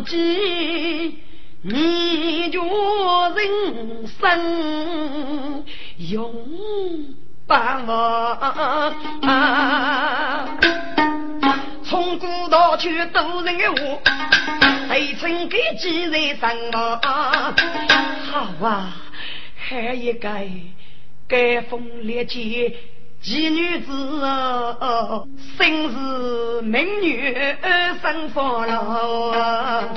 [0.04, 1.18] 己，
[1.62, 5.64] 你就人生
[5.98, 6.46] 永
[7.46, 8.94] 把我。
[11.82, 13.78] 从古到去都人的话，
[14.88, 17.00] 谁曾给几人什么？
[18.30, 18.96] 好啊，
[19.56, 20.28] 还一个
[21.28, 22.74] 盖风烈节。
[23.26, 23.90] 几女子
[24.22, 25.26] 哦，
[25.58, 27.34] 生是美女
[28.00, 29.92] 生福了，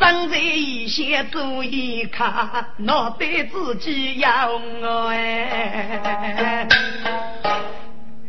[0.00, 4.60] 生在异乡做一卡，脑袋自己要
[5.06, 6.66] 哎。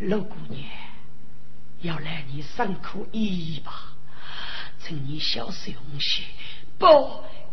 [0.02, 0.64] 陆姑娘，
[1.82, 3.72] 要来你辛苦一吧，
[4.84, 5.76] 趁你小心，
[6.78, 6.86] 不。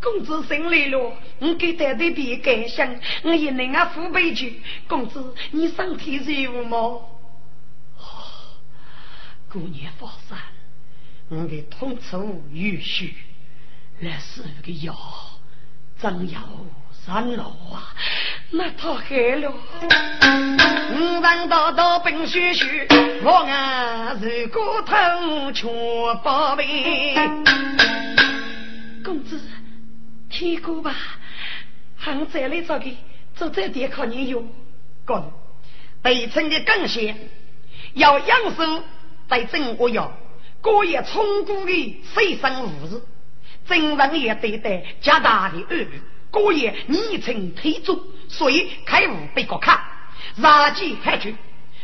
[0.02, 4.62] 公子生来了，我给带的别感想，我也能啊父辈去。
[4.88, 7.06] 公子，你身体如何？
[9.50, 10.36] 姑娘放心，
[11.28, 13.10] 我的痛楚欲血，
[14.00, 14.96] 来是个药，
[16.00, 16.40] 真要
[16.92, 17.94] 三老啊，
[18.50, 19.52] 那太黑了。
[20.92, 22.86] 五人道道冰雪雪，
[23.22, 25.68] 我啊如果偷全
[26.22, 27.14] 宝贝。
[29.04, 29.40] 公子，
[30.30, 30.94] 听过吧？
[32.04, 32.86] 俺再来找个，
[33.34, 34.48] 做这点可人用。
[35.04, 35.32] 公，
[36.00, 37.28] 北城的更险，
[37.94, 38.82] 要养生，
[39.28, 40.16] 在正我要
[40.62, 43.02] 过夜充足的水生物质，
[43.66, 45.88] 正人也对待加大的恶劣。
[46.30, 49.80] 过夜昵称推主，所以开悟被国看，
[50.40, 51.34] 杀鸡害猪，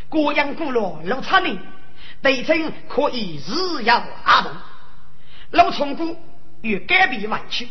[0.07, 1.59] 过阳过落老差呢，
[2.21, 4.51] 北城可以日耀阿东，
[5.51, 6.17] 老冲姑
[6.61, 7.67] 与改变弯曲，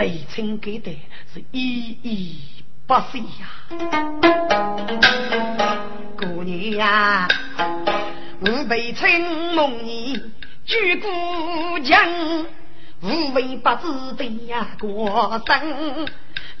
[0.00, 0.98] 北城给的
[1.30, 2.40] 是依依
[2.86, 3.46] 不舍呀，
[6.16, 7.28] 姑娘呀，
[8.40, 10.18] 我北城梦你
[10.64, 12.02] 举故江。
[13.02, 16.08] 无为不知的呀，过生。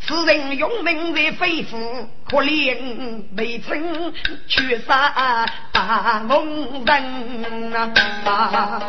[0.02, 4.12] 此人用命在肺腑，可怜未曾
[4.48, 8.80] 去杀大梦人啊！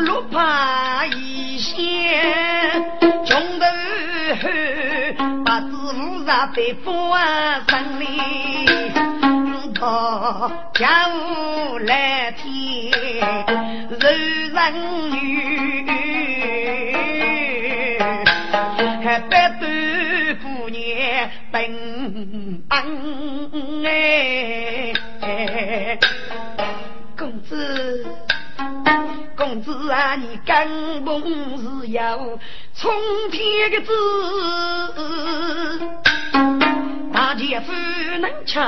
[0.00, 0.89] 路怕一些，
[3.24, 3.64] 穷头
[5.44, 6.88] 不知无啥在发
[7.68, 8.04] 生哩。
[10.74, 12.42] 家务来天，
[13.88, 14.04] 柔
[14.52, 14.60] 人
[15.10, 15.16] 女，
[19.02, 19.62] 还百般
[20.42, 20.78] 姑娘
[21.50, 21.56] 本
[22.68, 22.76] 恩
[23.86, 25.28] 哎，
[27.16, 28.04] 公子，
[29.40, 31.18] 公子啊，你根本
[31.56, 32.18] 是要
[32.74, 32.92] 冲
[33.30, 33.90] 天的子，
[37.10, 37.72] 大姐夫
[38.20, 38.60] 能吃。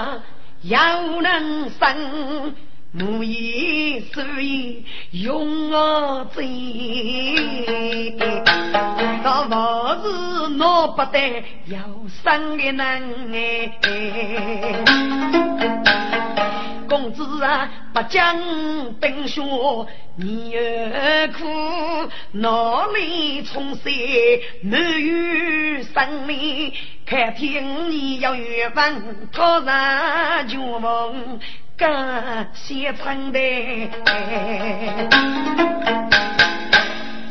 [0.63, 2.55] 要能生，
[2.93, 6.47] 母以所以用我嘴，
[9.25, 11.79] 那我是拿不得要
[12.23, 13.73] 生的人哎。
[16.93, 18.37] 公子啊，不讲
[19.01, 19.41] 冰雪，
[20.15, 26.71] 你儿苦，哪里从谁没有生命？
[27.07, 31.41] 看天你要缘分，突然就梦
[31.79, 33.39] 感谢成的。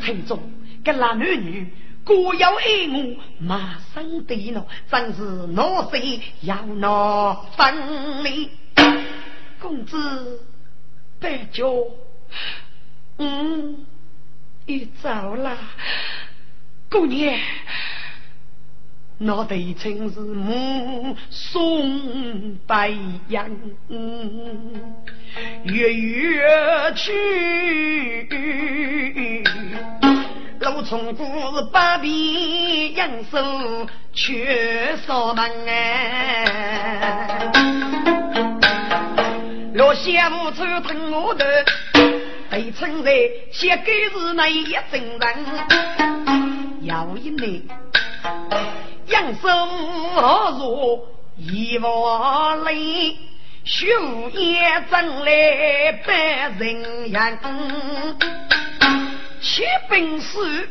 [0.03, 0.41] 听众，
[0.83, 1.71] 这男女
[2.03, 5.21] 各有爱我，马上对了，真是
[5.53, 8.49] 闹谁要闹分离。
[9.85, 10.39] 子，
[11.19, 11.91] 白酒，
[13.17, 13.85] 嗯，
[14.65, 15.57] 一早了。
[16.89, 17.39] 姑娘，
[19.17, 22.93] 那对称是目送白
[23.29, 23.49] 杨，
[25.63, 26.43] 月月
[26.95, 28.27] 去。
[30.59, 36.45] 老从故是八边杨手却扫门哎。
[39.81, 41.65] 若羡慕出疼我的，
[42.51, 43.11] 被称在
[43.51, 45.21] 写给是那一真人。
[46.81, 47.63] 有一年，
[49.07, 53.17] 杨生何如一万里，
[53.65, 53.87] 血
[54.33, 54.61] 也
[54.91, 57.39] 争来百人言。
[59.41, 60.69] 七本事，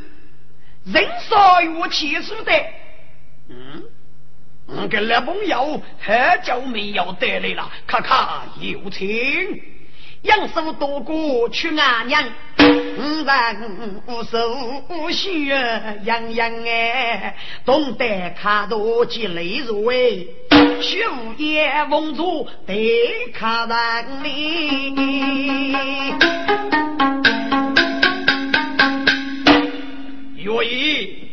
[0.85, 2.53] 人少有气数的。
[3.49, 3.83] 嗯。
[4.73, 8.19] 我跟老朋友很久没有得来了，看看
[8.61, 9.09] 有情。
[10.23, 12.23] 杨叔多过去阿娘，
[12.59, 14.39] 五人无手
[14.89, 15.57] 无血
[16.05, 20.29] 洋洋哎，懂得卡多积累入味，
[20.81, 24.95] 学无言蒙住得看人哩。
[30.37, 31.29] 岳姨，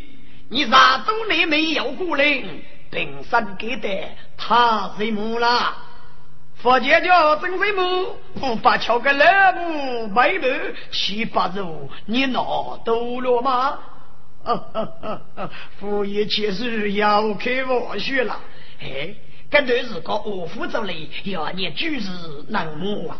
[0.50, 2.42] 你啥都来没有过来？
[2.92, 3.90] 平生给的
[4.38, 5.76] 他什么了？
[6.62, 8.16] 佛姐叫真什么？
[8.40, 10.50] 不把敲个老母妹妹
[10.92, 12.40] 七八肉，你拿
[12.84, 13.78] 到了吗？
[15.80, 18.40] 夫爷其实要开玩笑了。
[18.82, 19.14] 哎，
[19.52, 22.10] 这段是个恶妇之类，要你举世
[22.48, 23.18] 难忘啊！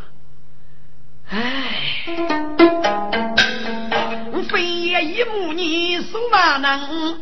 [1.30, 2.06] 哎，
[4.50, 7.22] 非也一母你手万能。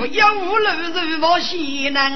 [0.00, 0.66] 我要无路
[1.10, 2.10] 如我西南，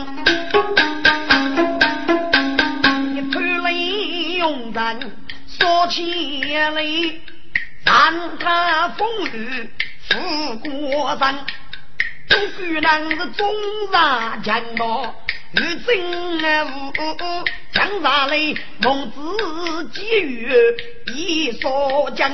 [3.13, 3.75] 你潘雷
[4.39, 4.99] 勇战
[5.47, 7.21] 说千里，
[7.85, 9.69] 山卡风雨
[10.09, 11.45] 富国山，
[12.27, 13.55] 都居然是中
[13.93, 15.15] 山强盗，
[15.53, 16.91] 与真无
[17.71, 20.51] 江山里孟子几语
[21.15, 22.33] 一说讲，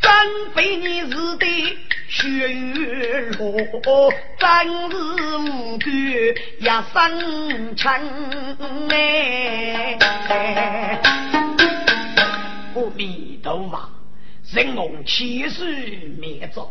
[0.00, 0.12] 真
[0.54, 1.78] 非你是的。
[2.12, 4.46] 血雨落，真
[4.90, 4.96] 是
[5.38, 5.88] 无辜
[6.60, 7.88] 也生情
[8.90, 9.98] 哎！
[12.74, 13.88] 阿弥陀佛，
[14.52, 15.64] 人蒙千世
[16.20, 16.70] 灭遭，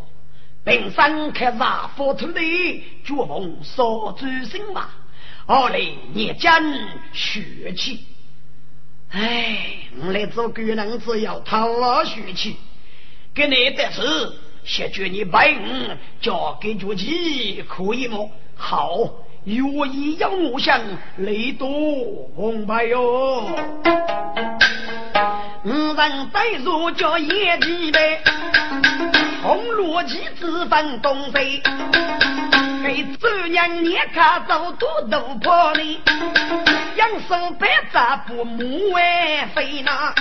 [0.64, 2.39] 平生开杀佛土的
[3.04, 4.89] 绝梦少主心嘛，
[5.48, 5.82] 后来
[6.14, 6.64] 孽将
[7.14, 8.06] 血气。
[9.10, 12.58] 哎，我来做官人只要讨血气，
[13.34, 14.02] 给你的事，
[14.64, 18.18] 谢绝你把我交给主席，可以吗？
[18.55, 19.09] 好，
[19.45, 20.80] 愿意要我想
[21.18, 21.68] 雷多
[22.36, 23.43] 红牌哟。
[25.64, 28.22] 五人对坐叫野鸡呗，
[29.43, 31.62] 红罗旗直奔东北，
[32.84, 35.99] 给周娘年看走多都破哩，
[36.95, 39.01] 养生百杂不母为
[39.53, 40.14] 飞呐，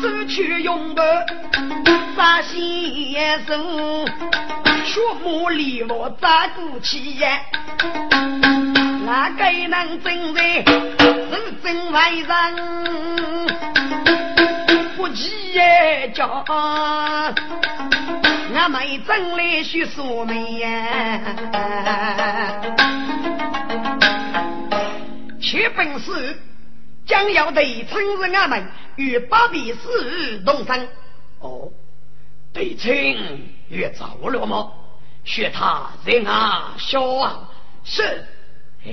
[0.00, 1.26] 走去用的
[2.16, 4.06] 扎先生，
[4.86, 7.40] 学母里落扎骨气呀。
[9.04, 12.26] 哪个能真在是真外人？
[14.96, 16.42] 不急也叫
[18.54, 21.20] 俺们真来学说媒呀！
[25.38, 26.40] 且本事
[27.06, 30.88] 将要对称是俺们与八比四动身。
[31.40, 31.68] 哦，
[32.56, 32.90] 对称
[33.68, 34.72] 越早了吗？
[35.26, 37.50] 学他人啊，小啊，
[37.84, 38.24] 是。
[38.82, 38.92] 哎，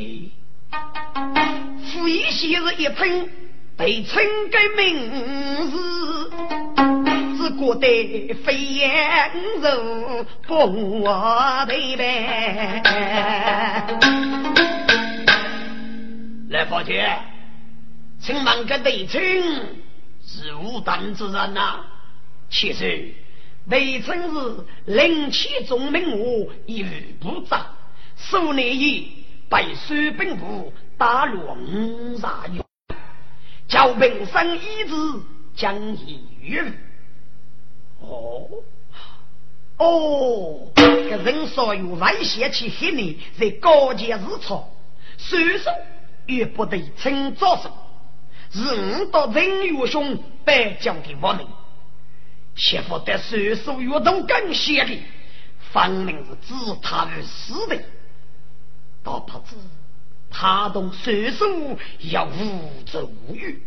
[1.86, 3.30] 富一昔日一称，
[3.78, 6.30] 被称个名字，
[7.38, 11.08] 只觉得飞檐走不
[11.66, 12.82] 对呗。
[16.50, 17.18] 来报姐，
[18.20, 19.22] 请问个对称
[20.22, 21.80] 是无胆之人呐？
[22.50, 23.16] 其实
[23.70, 27.66] 对称是灵气中名物，一语不长，
[28.18, 29.24] 数年矣。
[29.50, 32.60] 被水兵部打落五十余，
[33.68, 35.24] 叫平生一子
[35.56, 36.60] 将以于
[38.00, 38.50] 哦。
[39.78, 44.72] 哦，这人少有外泄去黑你，在高阶日草，
[45.20, 45.70] 水手
[46.26, 47.72] 也不得称早生，
[48.50, 51.46] 是五到人越凶，白将的我们，
[52.56, 55.00] 媳妇得水手越都更险的，
[55.72, 57.82] 分明是自他而死的。
[59.04, 59.56] 倒不知
[60.30, 61.46] 他同水手
[62.00, 63.62] 要无足无欲，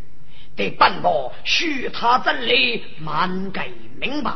[0.57, 1.11] 得办法
[1.45, 4.33] 许他真理，满给明白。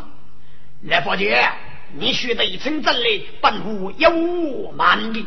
[0.83, 1.49] 来佛姐，
[1.95, 5.27] 你须得一称真理，本无有满的。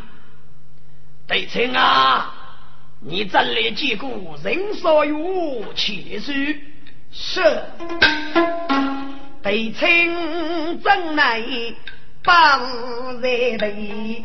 [1.27, 2.33] 得称啊，
[2.99, 6.59] 你真理结果人所有其实
[7.13, 7.41] 是。
[9.43, 11.75] 得称真理。
[12.25, 14.21] 八字在背，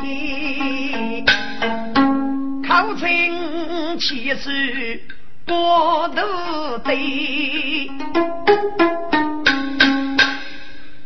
[2.65, 5.03] 口称七十
[5.45, 7.91] 过头对，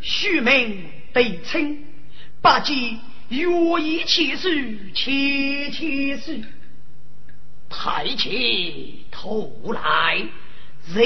[0.03, 1.79] 虚名对称，
[2.43, 2.75] 八戒
[3.31, 3.49] 约
[3.81, 6.43] 一七十七七十，
[7.71, 10.27] 抬起头来。
[10.89, 11.01] 热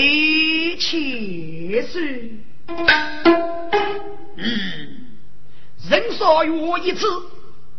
[0.78, 2.30] 七十，
[4.36, 5.06] 嗯。
[5.88, 6.52] 人少约
[6.82, 7.06] 一次，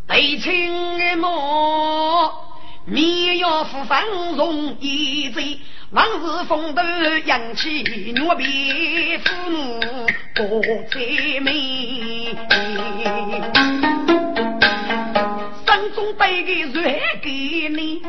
[0.07, 2.43] 对称么？
[2.85, 4.01] 绵要富方
[4.37, 5.59] 容易醉，
[5.91, 6.81] 往日风头
[7.25, 7.83] 扬起
[8.15, 9.79] 牛皮父母
[10.37, 12.33] 过财美。
[15.65, 17.29] 山中背个瑞给
[17.69, 18.01] 你，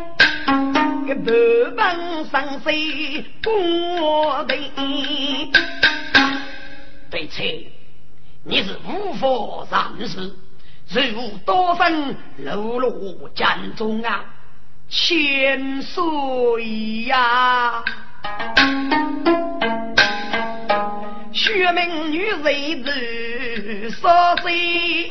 [1.15, 4.71] 个半本上水过对
[7.11, 7.47] 对称。
[8.45, 10.33] 你是无法上世，
[11.11, 14.25] 如多生流落江中啊，
[14.89, 17.85] 千岁呀！
[21.31, 25.11] 学名女人子少岁，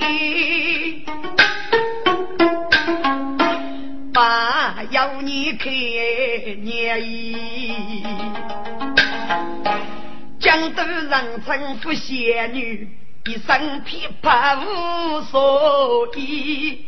[4.18, 5.72] 把要你看
[6.64, 8.04] 年意，
[10.40, 12.90] 江都人称呼仙女。
[13.28, 16.84] 一身琵琶无所依，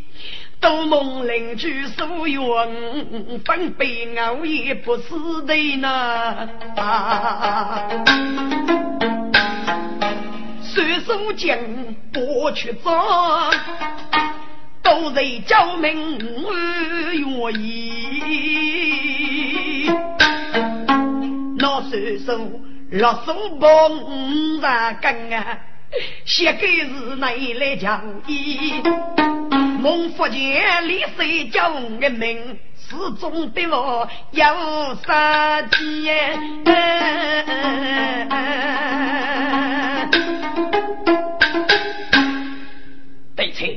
[0.59, 5.03] 都梦邻居所愿，分悲熬也不是
[5.45, 6.49] 的呢。
[10.63, 11.59] 随手将
[12.11, 12.89] 拨去走，
[14.89, 19.91] 都在叫名愿意。
[21.59, 22.35] 那随手
[22.89, 24.59] 落手帮五
[24.99, 25.59] 根啊！
[26.25, 27.29] 写给是哪
[27.59, 28.81] 来讲义？
[29.79, 31.79] 孟福杰李谁叫我
[32.09, 32.57] 名？
[32.75, 34.43] 始终对我有
[35.05, 36.09] 杀机。
[43.35, 43.69] 对称，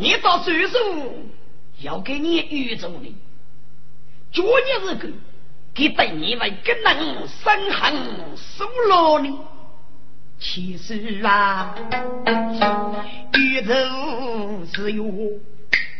[0.00, 1.28] 你到岁数
[1.82, 3.14] 要给你预祝的，
[4.32, 5.08] 昨日是个
[5.74, 7.94] 给对你为更能生恨
[8.34, 9.28] 受劳呢。
[10.38, 11.74] 其实啊，
[13.34, 13.74] 宇宙
[14.72, 15.04] 是有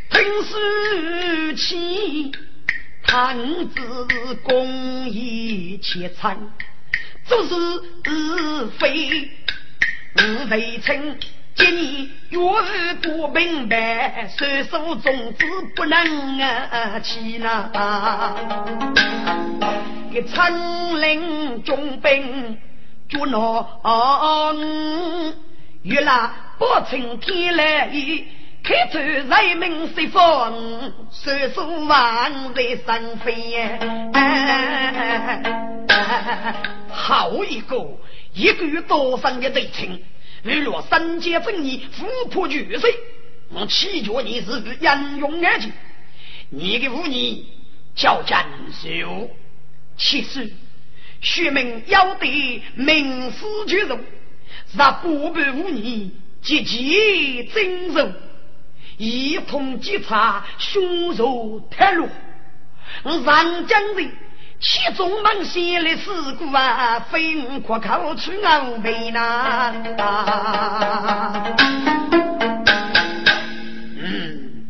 [0.09, 2.33] 真实气，
[3.03, 4.07] 堂子
[4.43, 6.39] 公益切参，
[7.27, 7.55] 做事
[8.79, 9.31] 非
[10.17, 11.19] 无为称。
[11.55, 15.45] 今年若是不明白，岁数种子
[15.77, 17.71] 不能啊起呐。
[20.13, 20.53] 给参
[21.01, 22.59] 领中兵，
[23.09, 23.67] 捉拿
[25.83, 27.89] 越来不成天来
[28.63, 30.53] 开头人民释放，
[31.11, 33.57] 岁数万在生飞。
[36.91, 37.77] 好一个，
[38.35, 40.01] 一个月多上一对称。
[40.43, 42.95] 日落三界正义，富破巨水。
[43.51, 45.71] 我祈求你是英勇而去，
[46.51, 47.45] 你的妇女
[47.95, 49.31] 叫战秀，
[49.99, 50.53] 其实
[51.21, 54.01] 学名要得名师绝容，
[54.75, 56.11] 让不败妇女
[56.41, 58.13] 积极增寿，
[58.97, 62.09] 一同稽查凶手太落，
[63.03, 64.11] 上江人。
[64.61, 69.73] 其中忙些的事故啊，非我可口出欧美呐。
[73.97, 74.67] 嗯，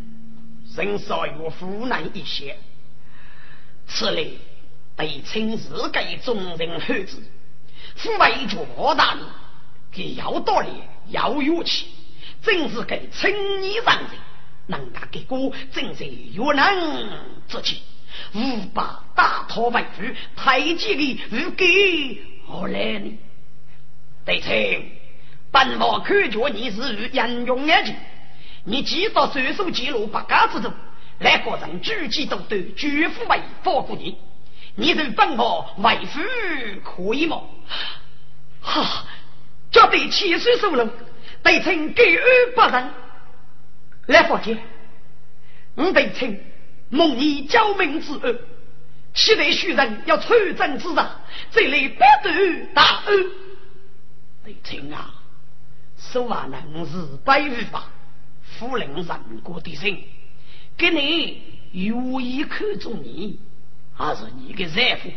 [0.76, 2.56] 人少有湖南一些，
[3.88, 4.38] 此类
[4.94, 7.20] 被称是给众人后子，
[7.96, 8.64] 父为着
[8.94, 9.24] 大人，
[9.90, 10.68] 给要道理
[11.08, 11.88] 要勇气，
[12.42, 14.06] 正是给青年上人，
[14.68, 17.10] 能干给过，正是有能
[17.48, 17.82] 之气。
[18.34, 20.02] 无把大讨为主，
[20.36, 23.18] 太极的如给何来呢？
[24.24, 24.52] 对称，
[25.50, 27.94] 本王看着你是英勇而去，
[28.64, 30.72] 你记到随手记录八家之中，
[31.18, 34.16] 来个人举几都对，绝不为放过你。
[34.76, 36.20] 你对本王为夫
[36.84, 37.42] 可以吗？
[38.60, 39.04] 哈，
[39.70, 40.88] 这对七岁收了，
[41.42, 42.18] 对称给予
[42.54, 42.90] 不仁，
[44.06, 44.58] 来佛见，
[45.74, 46.38] 我对称。
[46.90, 48.38] 蒙你教命之恩，
[49.14, 50.98] 期待许人要出征之日，
[51.52, 53.26] 这里不得大恩。
[54.44, 55.14] 对亲啊，
[55.96, 56.92] 说话能是
[57.24, 57.88] 百语吧？
[58.42, 60.04] 夫人人过的心，
[60.76, 63.38] 给你有意看中你，
[63.94, 65.10] 还是你的丈夫？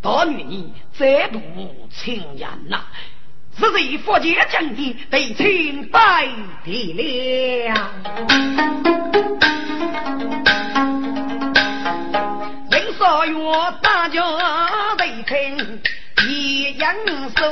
[0.00, 1.40] 大女你再度
[1.90, 2.84] 亲人呐，
[3.58, 6.28] 是谁福建将的对亲拜
[6.64, 7.90] 的了？
[13.00, 13.34] 少月
[13.80, 14.22] 大家
[14.98, 15.80] 为听
[16.28, 16.94] 一样
[17.34, 17.48] 说，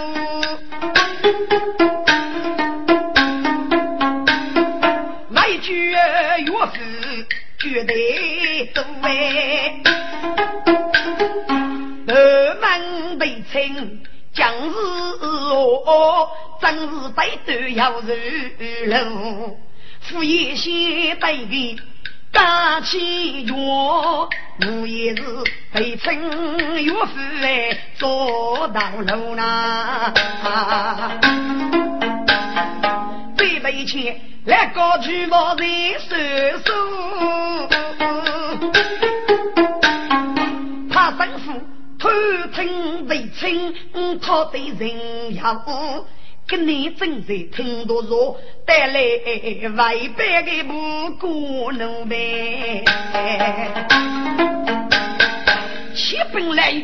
[5.31, 7.27] 来句乐是
[7.59, 9.83] 绝对对，
[12.09, 14.03] 二门得听
[14.35, 14.75] 将日
[15.23, 16.29] 哦，
[16.61, 16.87] 真是
[17.17, 18.13] 对对要如
[18.85, 19.59] 路，
[20.03, 21.81] 副业先对的。
[22.33, 25.23] 打起药，我也是
[25.73, 26.15] 被称
[26.83, 27.09] 岳父
[27.41, 30.13] 来做道路呐。
[33.37, 35.65] 最悲切来高举我的
[35.99, 36.15] 手
[36.65, 36.73] 手，
[40.91, 41.53] 他丈夫
[41.99, 42.09] 偷
[42.55, 43.75] 听被称，
[44.21, 45.65] 他的人要。
[46.49, 48.95] 跟你正在听多说，带来
[49.77, 52.83] 外边的不过能呗。
[55.95, 56.83] 七本来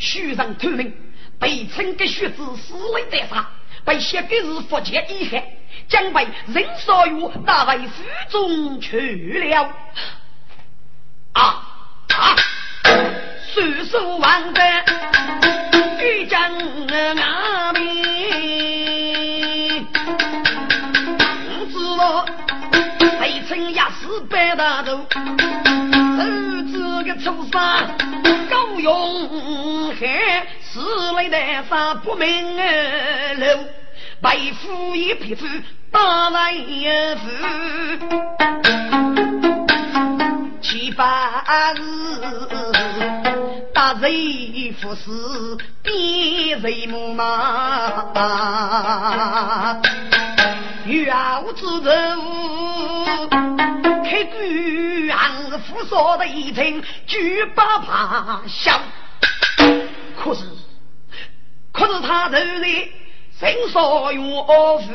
[0.00, 0.92] 书上透明，
[1.38, 3.48] 被称的学子死里在杀，
[3.84, 5.44] 被写的是福建遗憾，
[5.86, 9.62] 将被人少有打为府中去了。
[11.34, 11.62] 啊
[12.08, 12.36] 啊！
[13.54, 14.60] 叔叔王的
[16.02, 16.40] 一将
[17.16, 17.53] 阿
[24.64, 27.60] 大头，儿子个畜生
[28.48, 30.00] 高勇悍，
[30.62, 31.36] 死来的
[31.68, 33.44] 啥不明路，
[34.22, 35.46] 被夫一匹夫
[35.90, 37.28] 打来一夫，
[40.62, 41.44] 七八
[41.74, 41.82] 日，
[43.74, 45.02] 大贼不是
[45.82, 47.34] 别贼母嘛，
[50.86, 51.90] 要知道
[54.04, 54.34] 开关
[55.10, 55.18] 还
[55.50, 58.80] 是扶少的一层，举不怕响。
[60.16, 60.44] 可是，
[61.72, 62.92] 可是他头里
[63.40, 64.92] 身所岳父，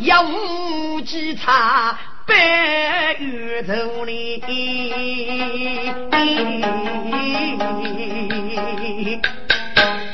[0.00, 4.42] 有无几差白玉头里，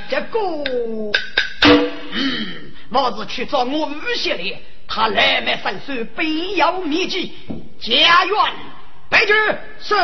[0.09, 0.39] 这个，
[2.93, 7.33] 我是去找我五血的，他来买三手，必要秘籍，
[7.81, 8.37] 家园
[9.09, 9.33] 白驹
[9.81, 9.95] 是。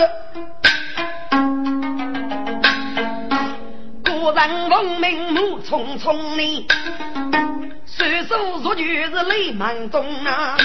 [4.04, 6.66] 古人闻名怒匆匆呢，
[7.84, 10.56] 岁数如就是泪满中啊。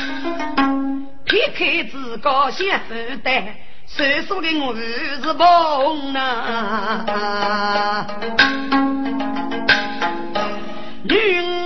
[1.25, 3.43] 撇开自个先负担，
[3.85, 8.07] 岁数的我是梦啊。
[11.03, 11.15] 女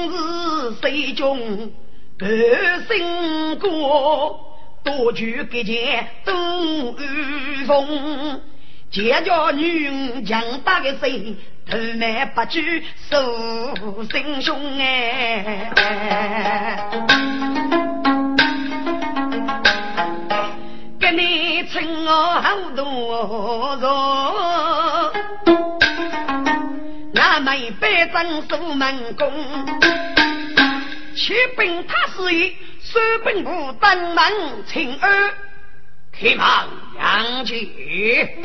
[0.10, 0.47] 子
[0.82, 1.72] 谁中
[2.20, 2.30] 半
[2.88, 4.40] 生过，
[4.84, 8.42] 多举给前东雨风。
[8.90, 11.36] 见着女强大的身，
[11.70, 13.76] 头迈不举手
[14.10, 15.70] 心胸哎，
[21.00, 22.12] 给你称我
[22.42, 23.90] 好多人，
[27.14, 29.30] 那妹百丈守门宫，
[31.18, 34.24] 七本他是一，三本不登门
[34.68, 35.34] 请儿。
[36.12, 36.46] 开门
[37.00, 38.38] 杨姐，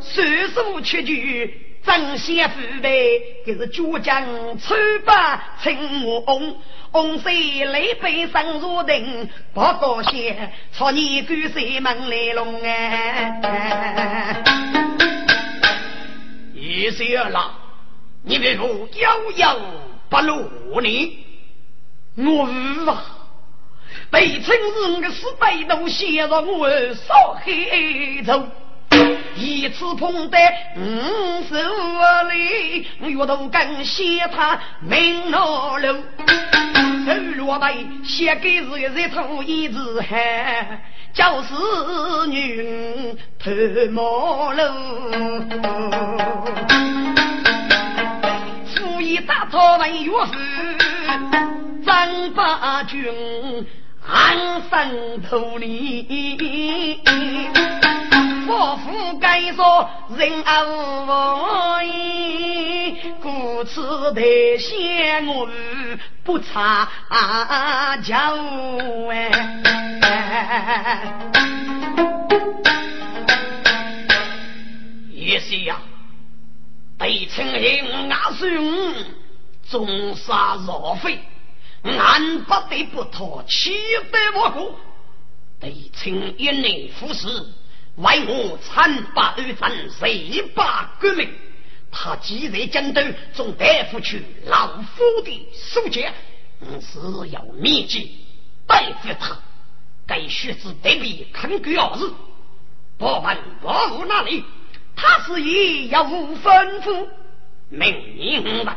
[0.00, 4.24] 岁数七句正先父辈，这是主将
[4.58, 6.58] 穿把青红，
[6.90, 10.36] 红色泪杯上如灯，不高兴，
[10.72, 14.42] 朝你赶谁门来龙哎！
[16.52, 17.54] 一岁儿了，
[18.24, 18.66] 你为何
[18.96, 19.56] 遥遥
[20.08, 21.22] 不落呢？
[22.16, 23.04] 我无啊。
[24.10, 28.46] 被称是我的死背都陷入我烧黑头，
[29.36, 30.38] 一次碰得
[30.76, 31.54] 五十
[32.32, 35.88] 里，月头更嫌他命老路，
[37.04, 40.80] 手落背写给是一头一字汗，
[41.12, 43.50] 就是女头
[43.90, 44.62] 毛路，
[48.74, 50.32] 夫一打草文岳父
[51.84, 53.66] 张八军。
[54.08, 57.02] 安生土里，
[58.46, 60.30] 佛父该说人
[61.08, 61.10] 无
[61.82, 65.48] 义，故此得先我
[66.22, 66.88] 不差
[68.04, 68.36] 教
[69.10, 69.28] 哎。
[75.10, 75.78] 也是呀，
[76.96, 78.94] 被称人阿孙，
[79.70, 81.18] 终杀若非。
[81.82, 83.72] 俺不得不托，岂
[84.10, 84.78] 得我过？
[85.60, 87.28] 得请一内服侍，
[87.96, 91.32] 为我参八二战，谁把革命？
[91.90, 96.04] 他既在江东，总大夫去老夫的书记，
[96.80, 98.26] 是要秘籍
[98.66, 99.38] 代付他。
[100.06, 102.12] 该学子得比看个儿子，
[102.98, 104.44] 不问伯父那里，
[104.94, 107.08] 他是也要吩咐，
[107.68, 108.76] 明明白。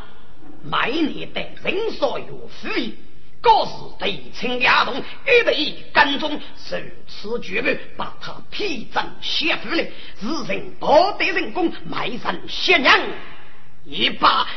[0.63, 2.93] 每年的人所有富裕，
[3.41, 6.77] 高是对称亚动，一对跟踪，受
[7.07, 12.99] 此绝命，把他披正写负了，日人多得人工，卖身贤娘，
[13.85, 14.47] 一把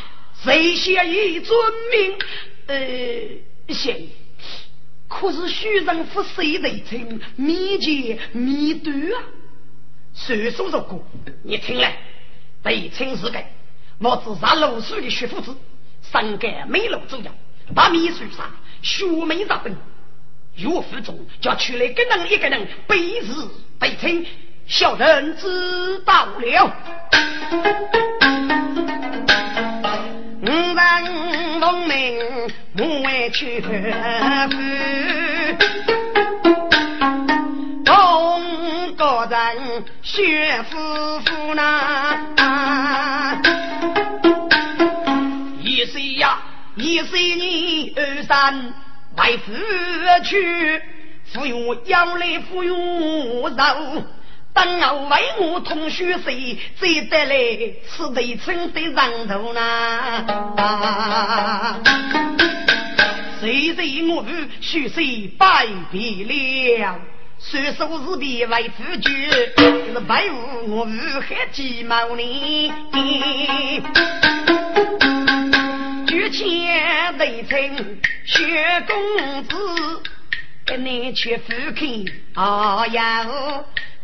[0.43, 1.59] 谁先一尊
[1.90, 2.18] 命？
[2.66, 4.07] 呃，贤，
[5.09, 9.24] 可是虚人不谁得称，密结密断啊？
[10.14, 11.01] 谁说这个？
[11.43, 11.97] 你听来，
[12.62, 13.43] 对称是个，
[13.99, 15.57] 我自杀露水的徐夫子。
[16.13, 17.35] 三个美楼走样，
[17.75, 18.51] 把秘书上
[18.83, 19.75] 学美日本，
[20.57, 24.27] 岳父中叫出来个人一个人背字背称，
[24.67, 26.71] 小人知道了。
[30.43, 32.19] 五人农民
[32.77, 33.71] 不为去夫，
[37.87, 41.63] 东个人学夫妇呢
[46.77, 48.75] 一岁二三
[49.16, 49.53] 为夫
[50.25, 50.83] 去，
[51.33, 54.05] 服用养来服用肉，
[54.55, 57.35] 等我为我同学谁再得来
[57.89, 59.61] 吃得撑得上头呢？
[63.41, 64.25] 谁谁我
[64.61, 66.99] 学谁拜别了，
[67.39, 69.29] 虽说是地为夫君，
[69.93, 72.73] 是白无我无黑鸡毛呢？
[76.13, 82.05] 举钱得称薛公子，你却不肯
[82.35, 83.25] 啊呀！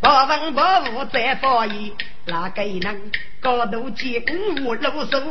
[0.01, 0.61] 不问不
[0.97, 1.93] 问再发言，
[2.25, 4.25] 哪个能高度见
[4.65, 5.23] 我露手？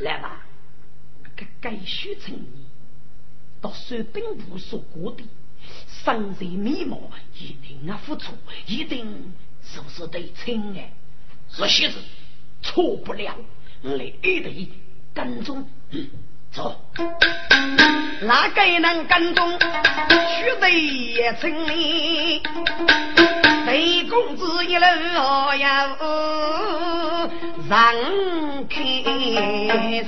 [0.00, 0.44] 来吧，
[1.36, 2.66] 该该许成你，
[3.60, 5.22] 到手兵部所过的，
[6.04, 6.98] 身在迷茫，
[7.34, 8.32] 一定啊付出，
[8.66, 10.90] 一定是不是得称哎？
[11.52, 12.00] 是喜子，
[12.62, 13.36] 错不了，
[13.82, 14.68] 来一队
[15.14, 15.68] 跟踪。
[16.50, 16.74] 走，
[18.22, 19.58] 哪个能跟踪？
[20.38, 22.42] 须得也称你，
[23.66, 24.84] 北公子一路
[25.60, 25.96] 呀，
[27.68, 27.94] 让
[28.68, 30.06] 开心。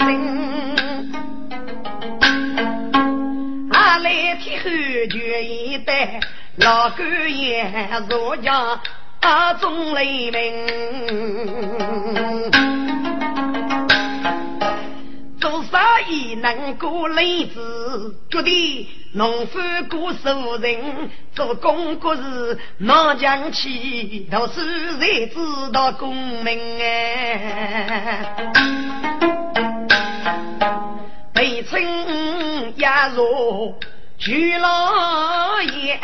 [3.71, 4.71] 阿来天后
[5.11, 6.21] 决一代，
[6.57, 7.71] 老官爷
[8.09, 8.81] 若将
[9.21, 10.67] 阿中雷鸣。
[15.41, 19.59] 做生意能过日子，觉得农夫
[19.91, 24.61] 过熟人，做工国是拿强气，读书
[24.99, 26.15] 才知道功
[26.45, 28.35] 名哎。
[31.33, 31.83] 北村
[32.77, 33.79] 压若
[34.19, 35.99] 徐老爷，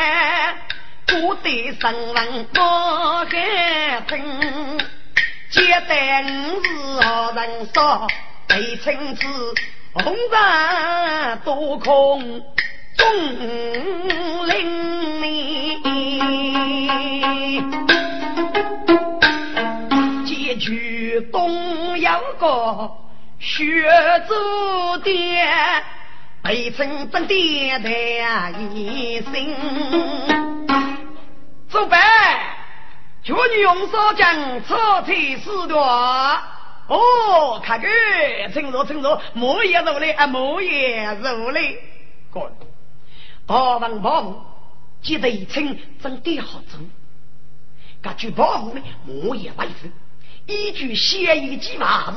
[1.19, 1.51] 古代
[1.81, 4.21] 生文不害真，
[5.51, 6.69] 接待五是
[7.01, 8.07] 好人少。
[8.47, 9.27] 北城子
[9.95, 12.45] 红尘多空
[12.99, 13.07] 钟
[14.47, 14.53] 灵
[20.27, 22.91] 结局东阳个
[23.39, 23.91] 学
[24.29, 25.83] 祖殿，
[26.43, 27.91] 北城正殿的
[28.75, 30.45] 一生，
[31.77, 31.99] 走呗，
[33.22, 35.79] 叫你用手将车推四段。
[36.89, 37.87] 哦，看个，
[38.51, 41.74] 趁热趁热，莫也入来啊，莫也入来。
[42.33, 42.51] 哥，
[43.45, 44.41] 保王保护，
[45.03, 46.81] 记得一称真的好做。
[48.01, 49.89] 根据保护呢，莫也为夫，
[50.47, 52.14] 依据先一计划，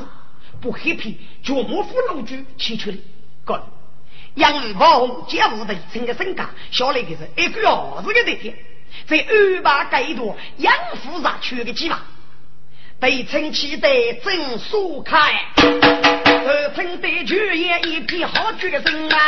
[0.62, 2.96] 不黑皮，就莫夫老主提出的。
[3.44, 3.62] 哥，
[4.36, 8.56] 杨玉保护接护的称的身价，小来的是一个儿子的那天，
[9.06, 10.72] 在安排改多养
[11.02, 12.00] 父上去的计划。
[12.98, 13.88] 被称期待
[14.22, 15.16] 正苏开，
[15.56, 19.18] 二称对举也一批好决心啊！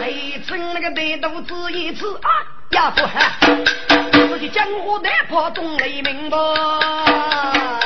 [0.00, 2.28] 被称那个对肚子一次啊，
[2.70, 3.38] 呀不哈，
[4.30, 7.78] 自己江湖难破东雷鸣吧，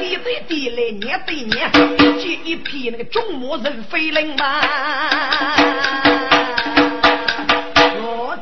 [0.00, 1.70] 地对地来年对年，
[2.18, 4.62] 接一批那个中末人飞人嘛。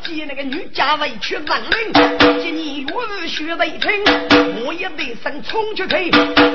[0.02, 1.92] 见那个女家委屈人命，
[2.42, 3.90] 今年我学为亲，
[4.64, 5.96] 我也得生冲出去，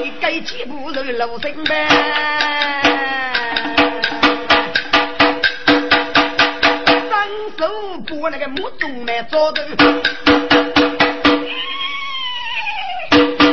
[0.04, 1.88] 你该几步路路身呗。
[7.10, 7.28] 双
[7.58, 7.62] 手
[8.22, 9.62] 把那个木中来抓住，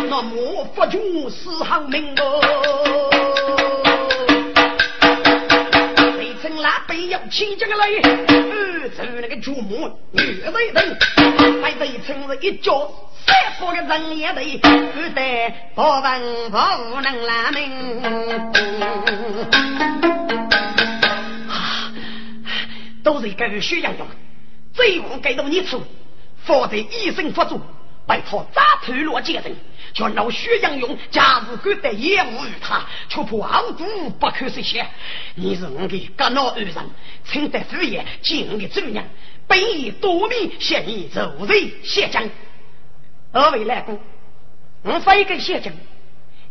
[0.09, 3.16] 那莫不就死行命哦。
[6.67, 10.99] 那背要起这个来，二走那个祖母女的人，
[11.63, 12.91] 还得趁着一脚
[13.25, 16.51] 三把的人也得，不得不问
[16.91, 17.71] 不能拉命。
[23.05, 24.09] 都是一个血样样，
[24.75, 25.81] 最后给到你处，
[26.45, 27.61] 否则一生不足，
[28.07, 29.57] 拜托扎头落接人。
[29.93, 34.87] 叫老薛杨勇假如敢得业务于他，却怕傲骨不可实现。
[35.35, 36.75] 你是我的肝脑二人，
[37.25, 39.03] 请得父爷见我的主人，
[39.47, 42.29] 本以多命向你入罪谢将。
[43.33, 43.99] 二位来公，
[44.83, 45.73] 我发一个谢将，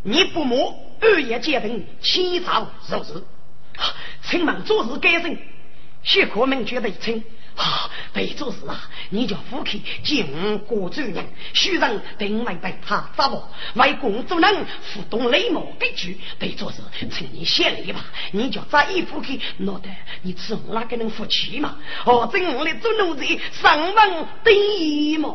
[0.02, 3.24] 你不莫二爷结定起草入职，
[4.24, 5.38] 请忙做事改正，
[6.02, 7.22] 许可明觉得称。
[7.56, 8.88] 啊，被做事啊！
[9.10, 13.48] 你叫夫妻经过主人，许人定会被他抓获。
[13.74, 18.04] 为公主人互动礼貌规矩，被做事，请你先来吧。
[18.32, 19.88] 你叫在一夫妻，闹得
[20.22, 21.76] 你吃我那个人夫妻嘛？
[22.04, 25.34] 哦，真我的做奴才，上门第一嘛。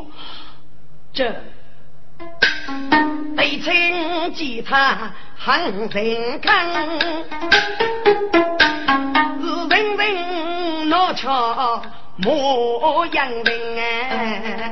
[1.12, 1.24] 这
[3.36, 7.00] 得请吉他很人看，
[9.40, 11.82] 是人人闹巧。
[12.16, 14.62] 莫养病哎。